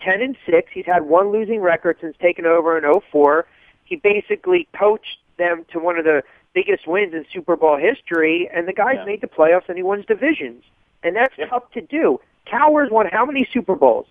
[0.00, 0.70] ten and six.
[0.72, 3.46] He's had one losing record since taking over in '04.
[3.84, 6.22] He basically coached them to one of the
[6.52, 9.04] biggest wins in Super Bowl history, and the guy's Yeah.
[9.04, 10.64] made the playoffs and he wins divisions,
[11.02, 12.20] and that's tough to do.
[12.46, 14.06] Cowher's won how many Super Bowls?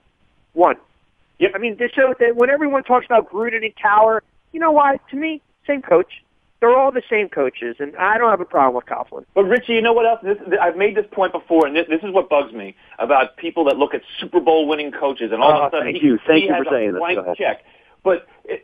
[0.53, 0.77] One.
[1.39, 1.51] Yep.
[1.55, 4.99] I mean, show that when everyone talks about Gruden and Cowher, you know why?
[5.11, 6.23] To me, same coach.
[6.59, 9.25] They're all the same coaches, and I don't have a problem with Coughlin.
[9.33, 10.19] But Richie, you know what else?
[10.21, 13.63] This, I've made this point before, and this, this is what bugs me about people
[13.65, 16.01] that look at Super Bowl winning coaches, and all Oh, of a oh, sudden thank
[16.01, 16.19] he, you.
[16.27, 17.63] Thank he you has for saying a blank check.
[18.03, 18.61] But if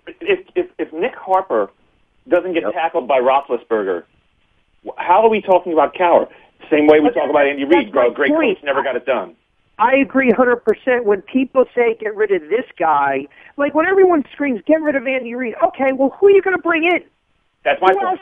[0.56, 1.70] if if, Nick Harper
[2.28, 4.04] doesn't get tackled by Roethlisberger,
[4.98, 6.28] how are we talking about Cowher?
[6.70, 8.12] Same way we But talk about Andy Reid, bro.
[8.12, 8.58] Great point.
[8.58, 9.36] coach, never got it done.
[9.78, 13.28] I agree 100% when people say get rid of this guy.
[13.58, 16.56] Like when everyone screams get rid of Andy Reid, okay, well who are you going
[16.56, 17.04] to bring in?
[17.66, 18.20] That's my Who point.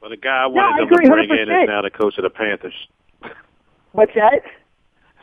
[0.00, 1.62] Well, the guy I I wanted them to bring in 100%.
[1.64, 2.74] is now the coach of the Panthers.
[3.92, 4.42] What's that?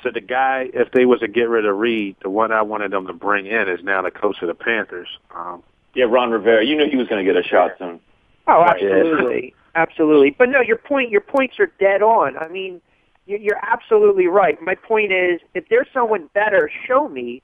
[0.04, 2.92] So the guy, if they was to get rid of Reid, the one I wanted
[2.92, 5.08] them to bring in is now the coach of the Panthers.
[5.36, 5.64] Um,
[5.96, 6.64] Yeah, Ron Rivera.
[6.66, 8.00] You knew he was going to get a shot soon.
[8.48, 10.30] Oh, absolutely, absolutely.
[10.38, 12.38] But no, your point, your points are dead on.
[12.38, 12.82] I mean,
[13.26, 14.62] you- you're absolutely right.
[14.62, 17.42] My point is, if there's someone better, show me.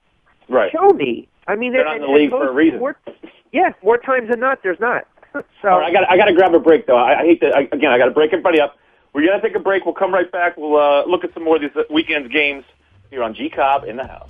[0.48, 0.72] Right.
[0.72, 1.28] Show me.
[1.48, 2.80] I mean, They're and- not in the and league for a reason.
[2.80, 2.96] More,
[3.52, 5.08] yeah, more times than not, there's not.
[5.62, 6.98] so right, I got I got to grab a break though.
[6.98, 7.92] I, I hate to I, again.
[7.92, 8.78] I got to break everybody up.
[9.14, 9.86] We're gonna take a break.
[9.86, 10.58] We'll come right back.
[10.58, 12.64] We'll uh, look at some more of these weekend's games
[13.10, 14.30] here on G Cobb in the house.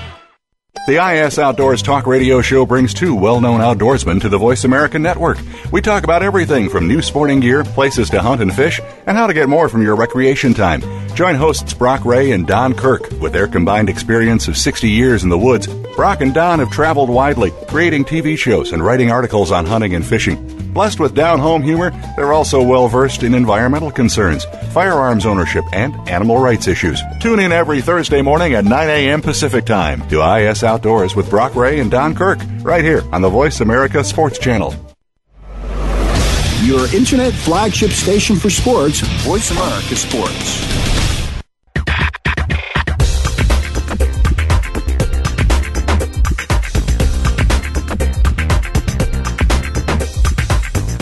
[0.87, 4.97] The IS Outdoors Talk Radio Show brings two well known outdoorsmen to the Voice America
[4.97, 5.37] Network.
[5.71, 9.27] We talk about everything from new sporting gear, places to hunt and fish, and how
[9.27, 10.81] to get more from your recreation time.
[11.13, 13.11] Join hosts Brock Ray and Don Kirk.
[13.19, 17.09] With their combined experience of 60 years in the woods, Brock and Don have traveled
[17.09, 20.60] widely, creating TV shows and writing articles on hunting and fishing.
[20.73, 25.93] Blessed with down home humor, they're also well versed in environmental concerns, firearms ownership, and
[26.09, 27.01] animal rights issues.
[27.19, 29.21] Tune in every Thursday morning at 9 a.m.
[29.21, 33.29] Pacific Time to IS Outdoors with Brock Ray and Don Kirk, right here on the
[33.29, 34.73] Voice America Sports Channel.
[36.63, 41.00] Your internet flagship station for sports, Voice America Sports.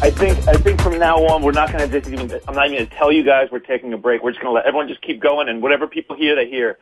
[0.00, 2.30] I think I think from now on we're not going to just even.
[2.46, 4.22] I'm not even going to tell you guys we're taking a break.
[4.22, 6.78] We're just going to let everyone just keep going, and whatever people hear, they hear.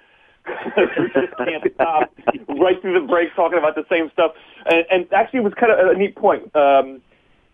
[0.46, 0.52] we
[1.14, 2.14] just can't stop
[2.48, 4.32] right through the break talking about the same stuff.
[4.66, 6.54] And, and actually, it was kind of a neat point.
[6.54, 7.00] Um,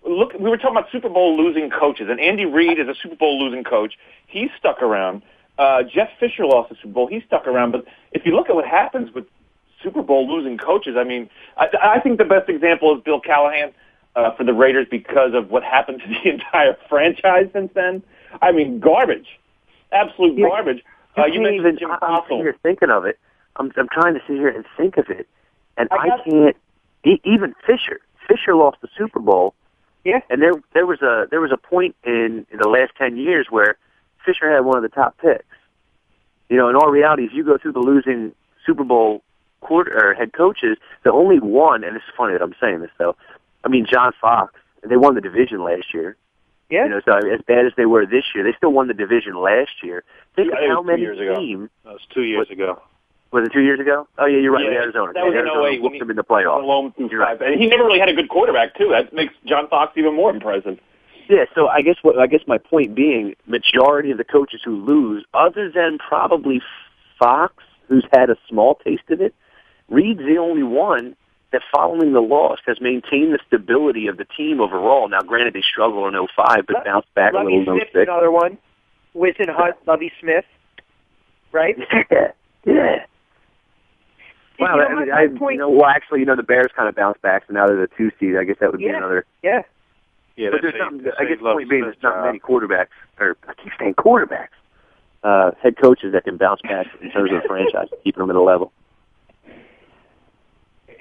[0.05, 3.15] look, we were talking about Super Bowl losing coaches, and Andy Reid is a Super
[3.15, 3.95] Bowl losing coach.
[4.27, 5.23] He's stuck around.
[5.59, 7.07] Uh, Jeff Fisher lost the Super Bowl.
[7.07, 7.71] He's stuck around.
[7.71, 9.27] But if you look at what happens with
[9.81, 13.73] Super Bowl losing coaches, I mean, I, I think the best example is Bill Callahan
[14.17, 18.03] uh, for the Raiders because of what happened to the entire franchise since then.
[18.41, 19.27] I mean, garbage,
[19.93, 20.83] absolute garbage.
[21.17, 21.79] You Uh, you mentioned even.
[21.79, 23.19] Jim I'm sitting here thinking of it.
[23.57, 25.29] I'm I'm trying to sit here and think of it,
[25.77, 26.57] and I I, can't.
[27.05, 28.01] E- even Fisher.
[28.29, 29.55] Fisher lost the Super Bowl.
[30.05, 30.21] Yeah.
[30.31, 33.49] And there there was a there was a point in, in the last ten years
[33.51, 33.77] where
[34.25, 35.45] Fisher had one of the top picks.
[36.49, 38.33] You know, in all reality, if you go through the losing
[38.67, 39.23] Super Bowl
[39.61, 43.17] quarter or head coaches, the only one, and it's funny that I'm saying this though.
[43.65, 44.55] I mean, John Fox.
[44.83, 46.17] They won the division last year.
[46.71, 46.85] Yeah.
[46.85, 49.37] You know, so as bad as they were this year, they still won the division
[49.37, 50.03] last year.
[50.35, 51.37] Think I of how many years ago.
[51.37, 51.71] teams.
[51.85, 52.81] That was two years ago.
[53.31, 54.07] Was it two years ago?
[54.19, 54.65] Oh yeah, you're right.
[54.65, 55.13] Yeah, with Arizona.
[55.15, 56.63] that was in Arizona 08 when whooped he- them in the playoffs.
[56.63, 57.41] Alone through You're right.
[57.41, 58.89] And he never really had a good quarterback too.
[58.91, 60.79] That makes John Fox even more impressive.
[61.29, 64.85] Yeah, so I guess what I guess my point being, majority of the coaches who
[64.85, 66.61] lose, other than probably
[67.19, 67.55] Fox,
[67.89, 69.35] who's had a small taste of it,
[69.89, 71.17] Reid's the only one
[71.53, 75.09] that following the loss has maintained the stability of the team overall.
[75.09, 78.09] Now, granted, they struggled in 05, but bounced back a Lovie little in Smith's 06.
[78.09, 78.59] another one.
[79.14, 80.44] Winston Hunt, Lovie Smith,
[81.53, 81.76] right?
[82.64, 83.05] Yeah, yeah.
[84.61, 86.70] Wow, You know, I, mean, I, point- you know, well, actually, you know, the Bears
[86.76, 88.36] kind of bounced back, so now they're the two seed.
[88.36, 88.98] I guess that would be Yeah.
[88.98, 89.24] another.
[89.42, 89.62] Yeah.
[90.36, 92.18] Yeah, but there's saved- not, that I guess saved the point being, Smith's there's not
[92.22, 92.26] job.
[92.26, 94.55] many quarterbacks, or I keep saying quarterbacks,
[95.24, 98.36] uh, head coaches that can bounce back in terms of the franchise, keeping them at
[98.36, 98.72] a level.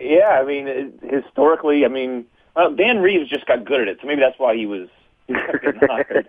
[0.01, 2.25] Yeah, I mean, it, historically, I mean,
[2.55, 4.87] well, Dan Reeves just got good at it, so maybe that's why he was.
[5.27, 6.27] He kept getting hired.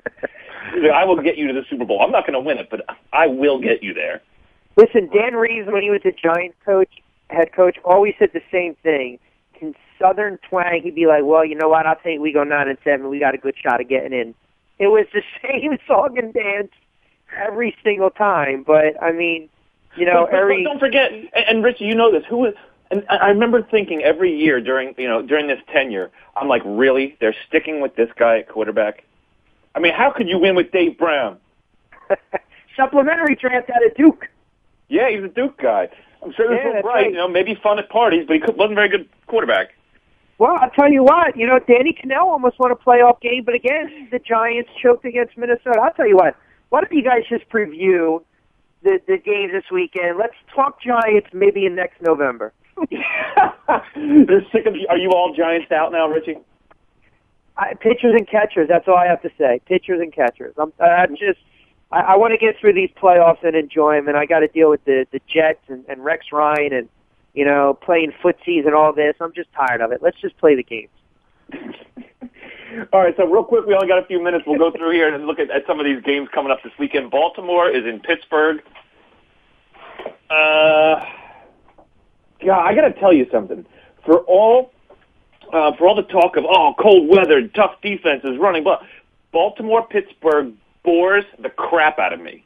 [0.75, 2.01] He's like, I will get you to the Super Bowl.
[2.03, 4.21] I'm not going to win it, but I will get you there.
[4.77, 6.89] Listen, Dan Reeves, when he was a Giants coach,
[7.29, 9.19] head coach, always said the same thing.
[9.61, 11.87] In Southern twang, he'd be like, "Well, you know what?
[11.87, 13.09] I think we go nine and seven.
[13.09, 14.35] We got a good shot of getting in."
[14.79, 16.71] It was the same song and dance
[17.37, 18.63] every single time.
[18.65, 19.49] But I mean,
[19.97, 22.25] you know, But- but every don't forget, and, and Richie, you know this.
[22.29, 22.55] Who was?
[22.93, 27.17] And I remember thinking every year during you know during this tenure, I'm like, really?
[27.21, 29.03] They're sticking with this guy at quarterback?
[29.75, 31.39] I mean, how could you win with Dave Brown?
[32.77, 34.29] supplementary draft out of Duke.
[34.89, 35.89] Yeah, he's a Duke guy.
[36.23, 36.95] I'm sure Yeah, that's right.
[36.95, 37.11] right.
[37.11, 39.69] You know, maybe fun at parties, but he wasn't a very good quarterback.
[40.39, 41.37] Well, I'll tell you what.
[41.37, 45.37] You know, Danny Kanell almost won a playoff game, but again, the Giants choked against
[45.39, 45.81] Minnesota.
[45.81, 46.37] I'll tell you what.
[46.69, 48.23] Why don't you guys just preview
[48.83, 50.19] the the games this weekend?
[50.19, 52.53] Let's talk Giants maybe in next November.
[52.91, 54.87] They're sick of you.
[54.89, 56.39] Are you all Giants out now, Richie?
[57.57, 58.69] I, pitchers and catchers.
[58.69, 59.61] That's all I have to say.
[59.67, 60.55] Pitchers and catchers.
[60.59, 61.39] I'm, I'm just.
[61.91, 64.49] I, I want to get through these playoffs and enjoy them, and I got to
[64.49, 66.89] deal with the the Jets and, and Rex Ryan and
[67.35, 69.15] you know playing footsies and all this.
[69.21, 70.03] I'm just tired of it.
[70.03, 70.91] Let's just play the games.
[72.93, 74.45] All right, so real quick, we only got a few minutes.
[74.47, 76.73] We'll go through here and look at, at some of these games coming up this
[76.79, 77.11] weekend.
[77.11, 78.63] Baltimore is in Pittsburgh.
[80.31, 81.05] Uh,
[82.45, 83.67] God, I got to tell you something.
[84.07, 84.73] For all,
[85.53, 88.83] uh, for all the talk of oh, cold weather, tough defenses, running, but
[89.33, 92.45] Baltimore Pittsburgh bores the crap out of me.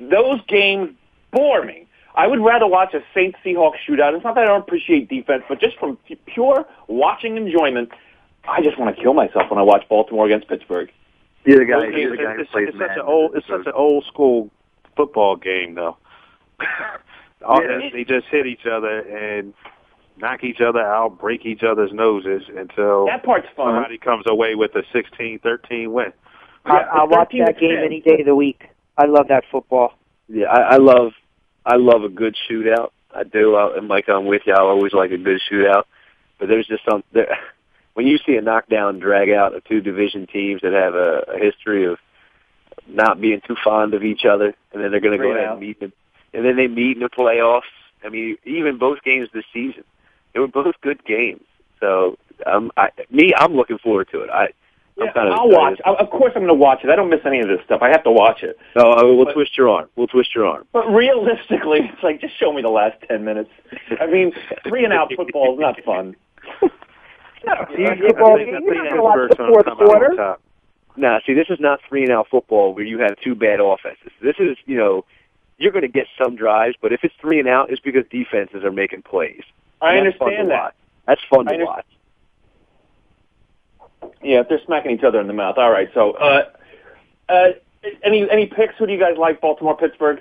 [0.00, 0.94] Those games
[1.30, 1.86] bore me.
[2.14, 4.14] I would rather watch a Saints Seahawks shootout.
[4.14, 7.90] It's not that I don't appreciate defense, but just from pure watching enjoyment,
[8.48, 10.90] I just want to kill myself when I watch Baltimore against Pittsburgh.
[11.44, 11.84] You're the guy.
[11.86, 13.36] It's, You're the guy who it's, plays it's such an old.
[13.36, 14.50] It's such an old school
[14.96, 15.96] football game, though.
[17.44, 17.88] All Yeah.
[17.92, 19.52] they just hit each other and
[20.18, 23.74] knock each other out, break each other's noses until That part's fun.
[23.74, 26.12] somebody comes away with a 16-13 win.
[26.64, 27.84] I, I'll watch 13 that game 10.
[27.84, 28.68] any day of the week.
[28.96, 29.94] I love that football.
[30.28, 31.12] Yeah, I, I love
[31.66, 32.90] I love a good shootout.
[33.14, 34.52] I do, I, and Mike, I'm with you.
[34.54, 35.84] I always like a good shootout,
[36.38, 37.36] but there's just some there,
[37.94, 41.38] when you see a knockdown drag out of two division teams that have a, a
[41.38, 41.98] history of
[42.88, 45.52] not being too fond of each other, and then they're going to go ahead out.
[45.52, 45.92] and meet them,
[46.34, 47.62] and then they meet in the playoffs.
[48.04, 49.84] I mean, even both games this season,
[50.32, 51.42] they were both good games.
[51.80, 52.16] So,
[52.46, 54.30] um, I, me, I'm looking forward to it.
[54.30, 54.44] I,
[54.98, 55.80] I'm Yeah, kind of I'll watch.
[55.84, 56.90] I- Of course, I'm going to watch it.
[56.90, 57.80] I don't miss any of this stuff.
[57.82, 58.58] I have to watch it.
[58.76, 59.88] No, I mean, we'll But- twist your arm.
[59.96, 60.66] We'll twist your arm.
[60.72, 63.50] But realistically, it's like just show me the last ten minutes.
[64.00, 64.32] I mean,
[64.66, 66.16] three and out football is not fun.
[67.42, 67.50] See,
[67.86, 69.80] I think- football I game, You're not going to watch the gonna fourth come out
[69.82, 70.16] on quarter.
[70.16, 70.40] top.
[70.96, 74.12] Nah, see, this is not three and out football where you have two bad offenses.
[74.20, 75.04] This is, you know,
[75.58, 78.62] you're going to get some drives, but if it's three and out, it's because defenses
[78.64, 79.42] are making plays.
[79.80, 80.62] I And that's fun understand to that.
[80.62, 80.74] watch.
[81.06, 81.86] That's fun to watch.
[84.22, 85.56] Yeah, if they're smacking each other in the mouth.
[85.58, 85.88] All right.
[85.94, 86.50] So, uh,
[87.28, 87.48] uh,
[88.04, 88.74] any any picks?
[88.78, 89.40] Who do you guys like?
[89.40, 90.20] Baltimore, Pittsburgh.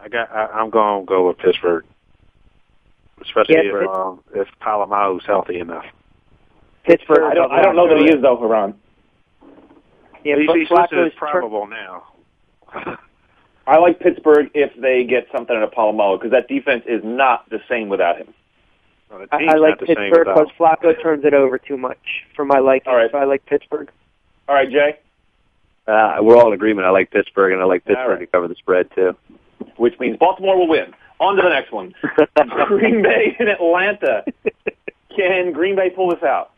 [0.00, 0.30] I got.
[0.30, 1.84] I, I'm going to go with Pittsburgh,
[3.20, 5.84] especially Yeah, if Pitt- um, if Polamalu's healthy enough.
[6.88, 7.22] Pittsburgh.
[7.22, 7.52] I don't.
[7.52, 8.74] I don't know that he is though, Haran.
[10.24, 12.04] Yeah, he's but he's listed Flacco's as probable now.
[13.66, 17.48] I like Pittsburgh if they get something out of Polamalu because that defense is not
[17.50, 18.32] the same without him.
[19.10, 22.24] Well, I, I like not the same Pittsburgh because Flacco turns it over too much
[22.34, 22.90] for my liking.
[22.90, 23.10] All right.
[23.10, 23.90] So I like Pittsburgh.
[24.48, 24.98] All right, Jay.
[25.86, 26.86] Uh, we're all in agreement.
[26.86, 28.20] I like Pittsburgh, and I like Pittsburgh right.
[28.20, 29.16] to cover the spread, too.
[29.76, 30.94] Which means Baltimore will win.
[31.20, 31.94] On to the next one.
[32.66, 34.24] Green Bay and Atlanta.
[35.16, 36.52] Can Green Bay pull this out?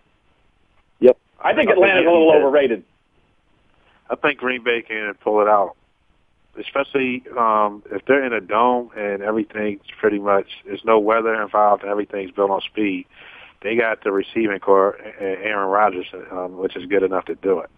[1.45, 1.53] Yep.
[1.53, 2.85] I think I think Atlanta's a little overrated.
[4.09, 5.77] I think Green Bay can pull it out,
[6.59, 11.83] especially um, if they're in a dome and everything's pretty much there's no weather involved
[11.83, 13.07] and everything's built on speed.
[13.63, 17.71] They got the receiving corps, Aaron Rodgers, um, which is good enough to do it.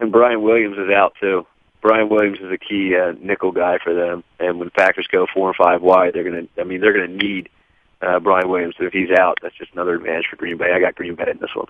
[0.00, 1.46] And Brian Williams is out, too.
[1.82, 4.24] Brian Williams is a key uh, nickel guy for them.
[4.38, 7.10] And when Packers go four and five wide, they're going to, I mean, they're going
[7.10, 7.48] to need
[8.00, 8.76] uh, Brian Williams.
[8.78, 10.72] So if he's out, that's just another advantage for Green Bay.
[10.72, 11.66] I got Green Bay in this one.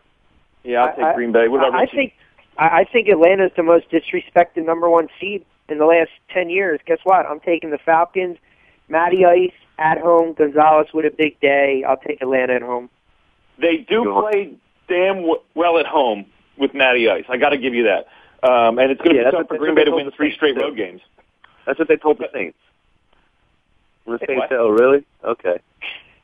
[0.65, 1.49] Yeah, I'll take I- Green Bay.
[1.49, 2.13] What about I, I think
[2.59, 6.81] I, I think Atlanta's the most disrespected number one seed in the last ten years.
[6.87, 7.27] Guess what?
[7.27, 8.39] I'm taking the Falcons.
[8.89, 10.35] Matty Ice at home.
[10.35, 11.85] Gonzalez with a big day.
[11.87, 12.91] I'll take Atlanta at home.
[13.59, 14.55] They do play
[14.89, 16.27] damn w- well at home
[16.59, 17.25] with Matty Ice.
[17.29, 18.07] I got to give you that.
[18.47, 20.35] Um, and it's going to Yeah, be that's tough for Green Bay to win three
[20.35, 21.01] straight road games.
[21.67, 22.59] That's what they told the Saints.
[24.07, 25.05] The Saints said, oh, really?
[25.25, 25.61] Okay.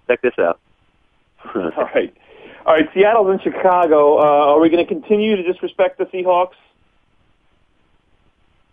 [0.07, 0.61] Check this out.
[1.55, 2.15] All right.
[2.67, 4.19] All right, Seattle's in Chicago.
[4.19, 6.55] Uh, are we going to continue to disrespect the Seahawks?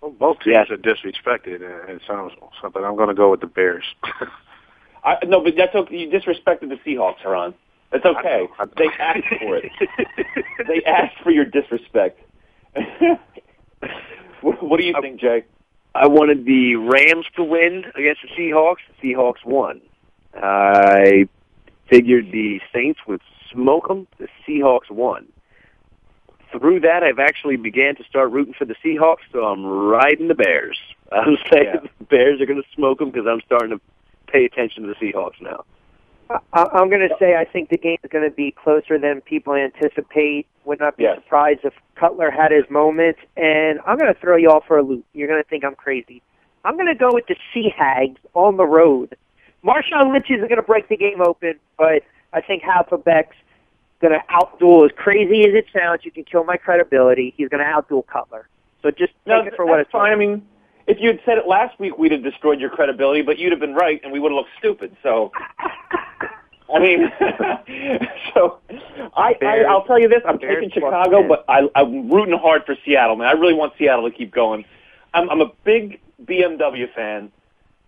[0.01, 0.69] Well, both teams Yes.
[0.69, 2.83] are disrespected, and it sounds something.
[2.83, 3.85] I'm going to go with the Bears.
[5.03, 5.95] I, no, but that's okay.
[5.97, 7.53] You disrespected the Seahawks, Haran.
[7.91, 8.47] That's okay.
[8.59, 8.71] I know.
[8.77, 9.71] They asked for it.
[10.67, 12.19] they asked for your disrespect.
[14.41, 15.45] what, what do you think, Jay?
[15.95, 18.77] I wanted the Rams to win against the Seahawks.
[19.01, 19.81] The Seahawks won.
[20.35, 21.27] I
[21.89, 23.21] figured the Saints would
[23.51, 24.07] smoke them.
[24.17, 25.27] The Seahawks won.
[26.51, 30.35] Through that, I've actually began to start rooting for the Seahawks, so I'm riding the
[30.35, 30.77] Bears.
[31.11, 31.79] I'm saying Yeah.
[31.99, 33.81] the Bears are going to smoke them because I'm starting to
[34.31, 35.63] pay attention to the Seahawks now.
[36.29, 39.21] I, I'm going to say I think the game is going to be closer than
[39.21, 40.45] people anticipate.
[40.65, 41.19] Would not be Yes.
[41.23, 43.17] surprised if Cutler had his moment.
[43.37, 45.05] And I'm going to throw you all for a loop.
[45.13, 46.21] You're going to think I'm crazy.
[46.65, 49.15] I'm going to go with the Sea Hags on the road.
[49.63, 52.03] Marshawn Lynch isn't going to break the game open, but
[52.33, 53.35] I think Hasselbeck's
[54.01, 57.33] going to outduel, as crazy as it sounds, you can kill my credibility.
[57.35, 58.47] He's going to outduel Cutler.
[58.83, 60.11] So just take No, it for what it's fine.
[60.11, 60.47] I mean,
[60.85, 63.59] if you had said it last week, we'd have destroyed your credibility, but you'd have
[63.59, 64.95] been right, and we would have looked stupid.
[65.03, 65.31] So,
[66.73, 67.11] I mean,
[68.33, 68.59] so
[69.15, 72.65] I, I I'll tell you this: I'm Bears taking Chicago, but I, I'm rooting hard
[72.65, 73.15] for Seattle.
[73.15, 74.63] Man, I really want Seattle to keep going.
[75.13, 77.31] I'm, I'm a big BMW fan.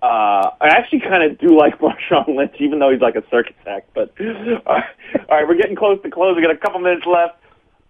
[0.02, 3.56] Uh, I actually kind of do like Marshawn Lynch, even though he's like a circus
[3.68, 3.90] act.
[3.94, 4.82] But uh, all
[5.30, 6.36] right, we're getting close to close.
[6.36, 7.36] We got a couple minutes left.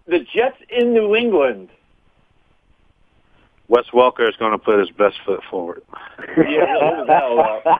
[0.06, 1.68] The Jets in New England.
[3.68, 5.82] Wes Welker is going to put his best foot forward.
[6.36, 7.78] Yeah, no, uh,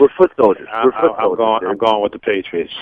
[0.00, 0.66] We're foot soldiers.
[0.72, 1.38] I, We're I, foot I'm soldiers.
[1.38, 1.60] going.
[1.60, 1.70] dude.
[1.70, 2.72] I'm going with the Patriots.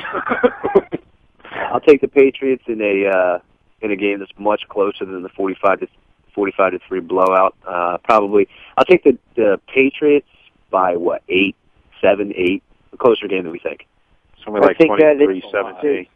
[1.73, 3.39] I'll take the Patriots in a uh,
[3.81, 5.89] in a game that's much closer than the forty-five to
[6.35, 7.55] forty-five to three blowout.
[7.67, 10.29] Uh, probably, I'll take the the Patriots
[10.71, 11.57] by what eight,
[12.01, 12.63] seven, eight,
[12.93, 13.87] a closer game than we think.
[14.45, 16.07] Something like I think that 23, 17.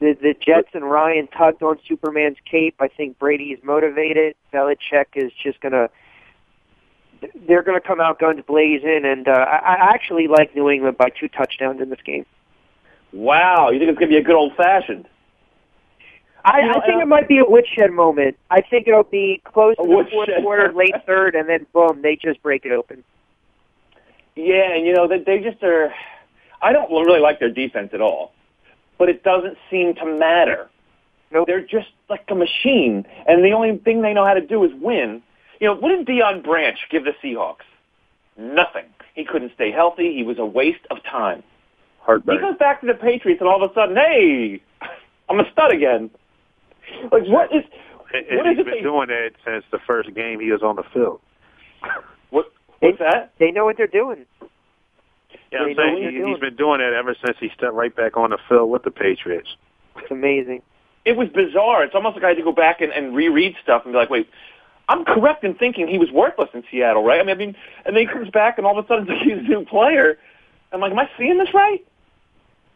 [0.00, 2.74] The, the Jets and Ryan tugged on Superman's cape.
[2.80, 4.34] I think Brady is motivated.
[4.52, 5.90] Belichick is just going to.
[7.46, 10.96] They're going to come out guns blazing, and uh, I, I actually like New England
[10.96, 12.24] by two touchdowns in this game.
[13.12, 15.06] wow, you think it's going to be a good old fashioned?
[16.44, 18.36] I, You know, I think and- it might be a woodshed moment.
[18.50, 22.02] I think it'll be close to A the fourth quarter, late third, and then boom,
[22.02, 23.04] they just break it open.
[24.36, 25.92] Yeah, and you know they they just are.
[26.62, 28.32] I don't really like their defense at all,
[28.98, 30.68] but it doesn't seem to matter.
[31.32, 31.46] Nope.
[31.46, 34.72] They're just like a machine, and the only thing they know how to do is
[34.80, 35.22] win.
[35.60, 37.64] You know, what did Deion Branch give the Seahawks?
[38.36, 38.86] Nothing.
[39.14, 40.14] He couldn't stay healthy.
[40.14, 41.42] He was a waste of time.
[42.36, 44.60] He goes back to the Patriots, and all of a sudden, hey,
[45.28, 46.10] I'm a stud again.
[47.12, 47.64] Like what is
[48.12, 48.64] And, what and is he's it?
[48.66, 51.20] been They, doing that since the first game he was on the field.
[52.30, 52.46] what
[52.80, 53.32] what's that?
[53.38, 54.26] They know what they're doing.
[55.52, 58.16] Yeah, They I'm saying he, he's been doing that ever since he stepped right back
[58.16, 59.48] on the field with the Patriots.
[59.96, 60.62] It's amazing.
[61.04, 61.82] it was bizarre.
[61.84, 64.10] It's almost like I had to go back and, and reread stuff and be like,
[64.10, 64.28] wait,
[64.88, 67.20] I'm correct in thinking he was worthless in Seattle, right?
[67.20, 69.38] I mean, I mean, and then he comes back and all of a sudden he's
[69.38, 70.18] a new player.
[70.72, 71.84] I'm like, am I seeing this right?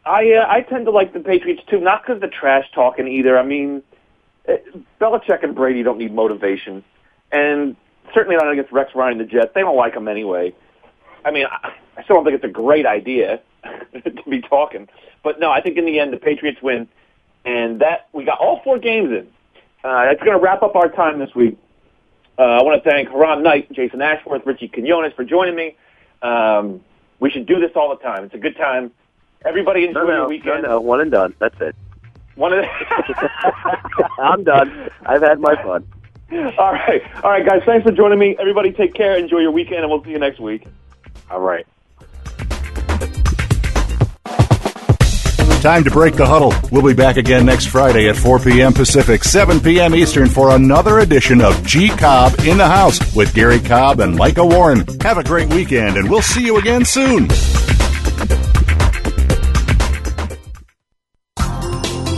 [0.05, 3.37] I uh, I tend to like the Patriots too, not because the trash talking either.
[3.39, 3.81] I mean,
[5.01, 6.83] Belichick and Brady don't need motivation,
[7.31, 7.75] and
[8.13, 9.51] certainly not against Rex Ryan and the Jets.
[9.53, 10.53] They don't like him anyway.
[11.23, 13.41] I mean, I, I still don't think it's a great idea
[14.03, 14.87] to be talking,
[15.23, 16.87] but no, I think in the end the Patriots win,
[17.45, 19.27] and that we got all four games in.
[19.83, 21.57] Uh, that's going to wrap up our time this week.
[22.39, 25.75] Uh, I want to thank Haran Knight, Jason Ashworth, Richie Quinones for joining me.
[26.21, 26.81] Um,
[27.19, 28.23] we should do this all the time.
[28.25, 28.91] It's a good time.
[29.45, 30.63] Everybody enjoy No, your no, no, weekend.
[30.63, 31.35] no, one and done.
[31.39, 31.75] That's it.
[32.35, 32.65] One of
[34.19, 34.89] I'm done.
[35.05, 35.87] I've had my fun.
[36.57, 37.61] all right, all right, guys.
[37.65, 38.35] Thanks for joining me.
[38.39, 39.17] Everybody, take care.
[39.17, 40.67] Enjoy your weekend, and we'll see you next week.
[41.29, 41.65] All right.
[45.61, 46.53] Time to break the huddle.
[46.71, 48.71] We'll be back again next Friday at 4 p.m.
[48.71, 49.95] Pacific, 7 p.m.
[49.95, 54.45] Eastern for another edition of G Cobb in the House with Gary Cobb and Micah
[54.45, 54.85] Warren.
[55.01, 57.27] Have a great weekend, and we'll see you again soon.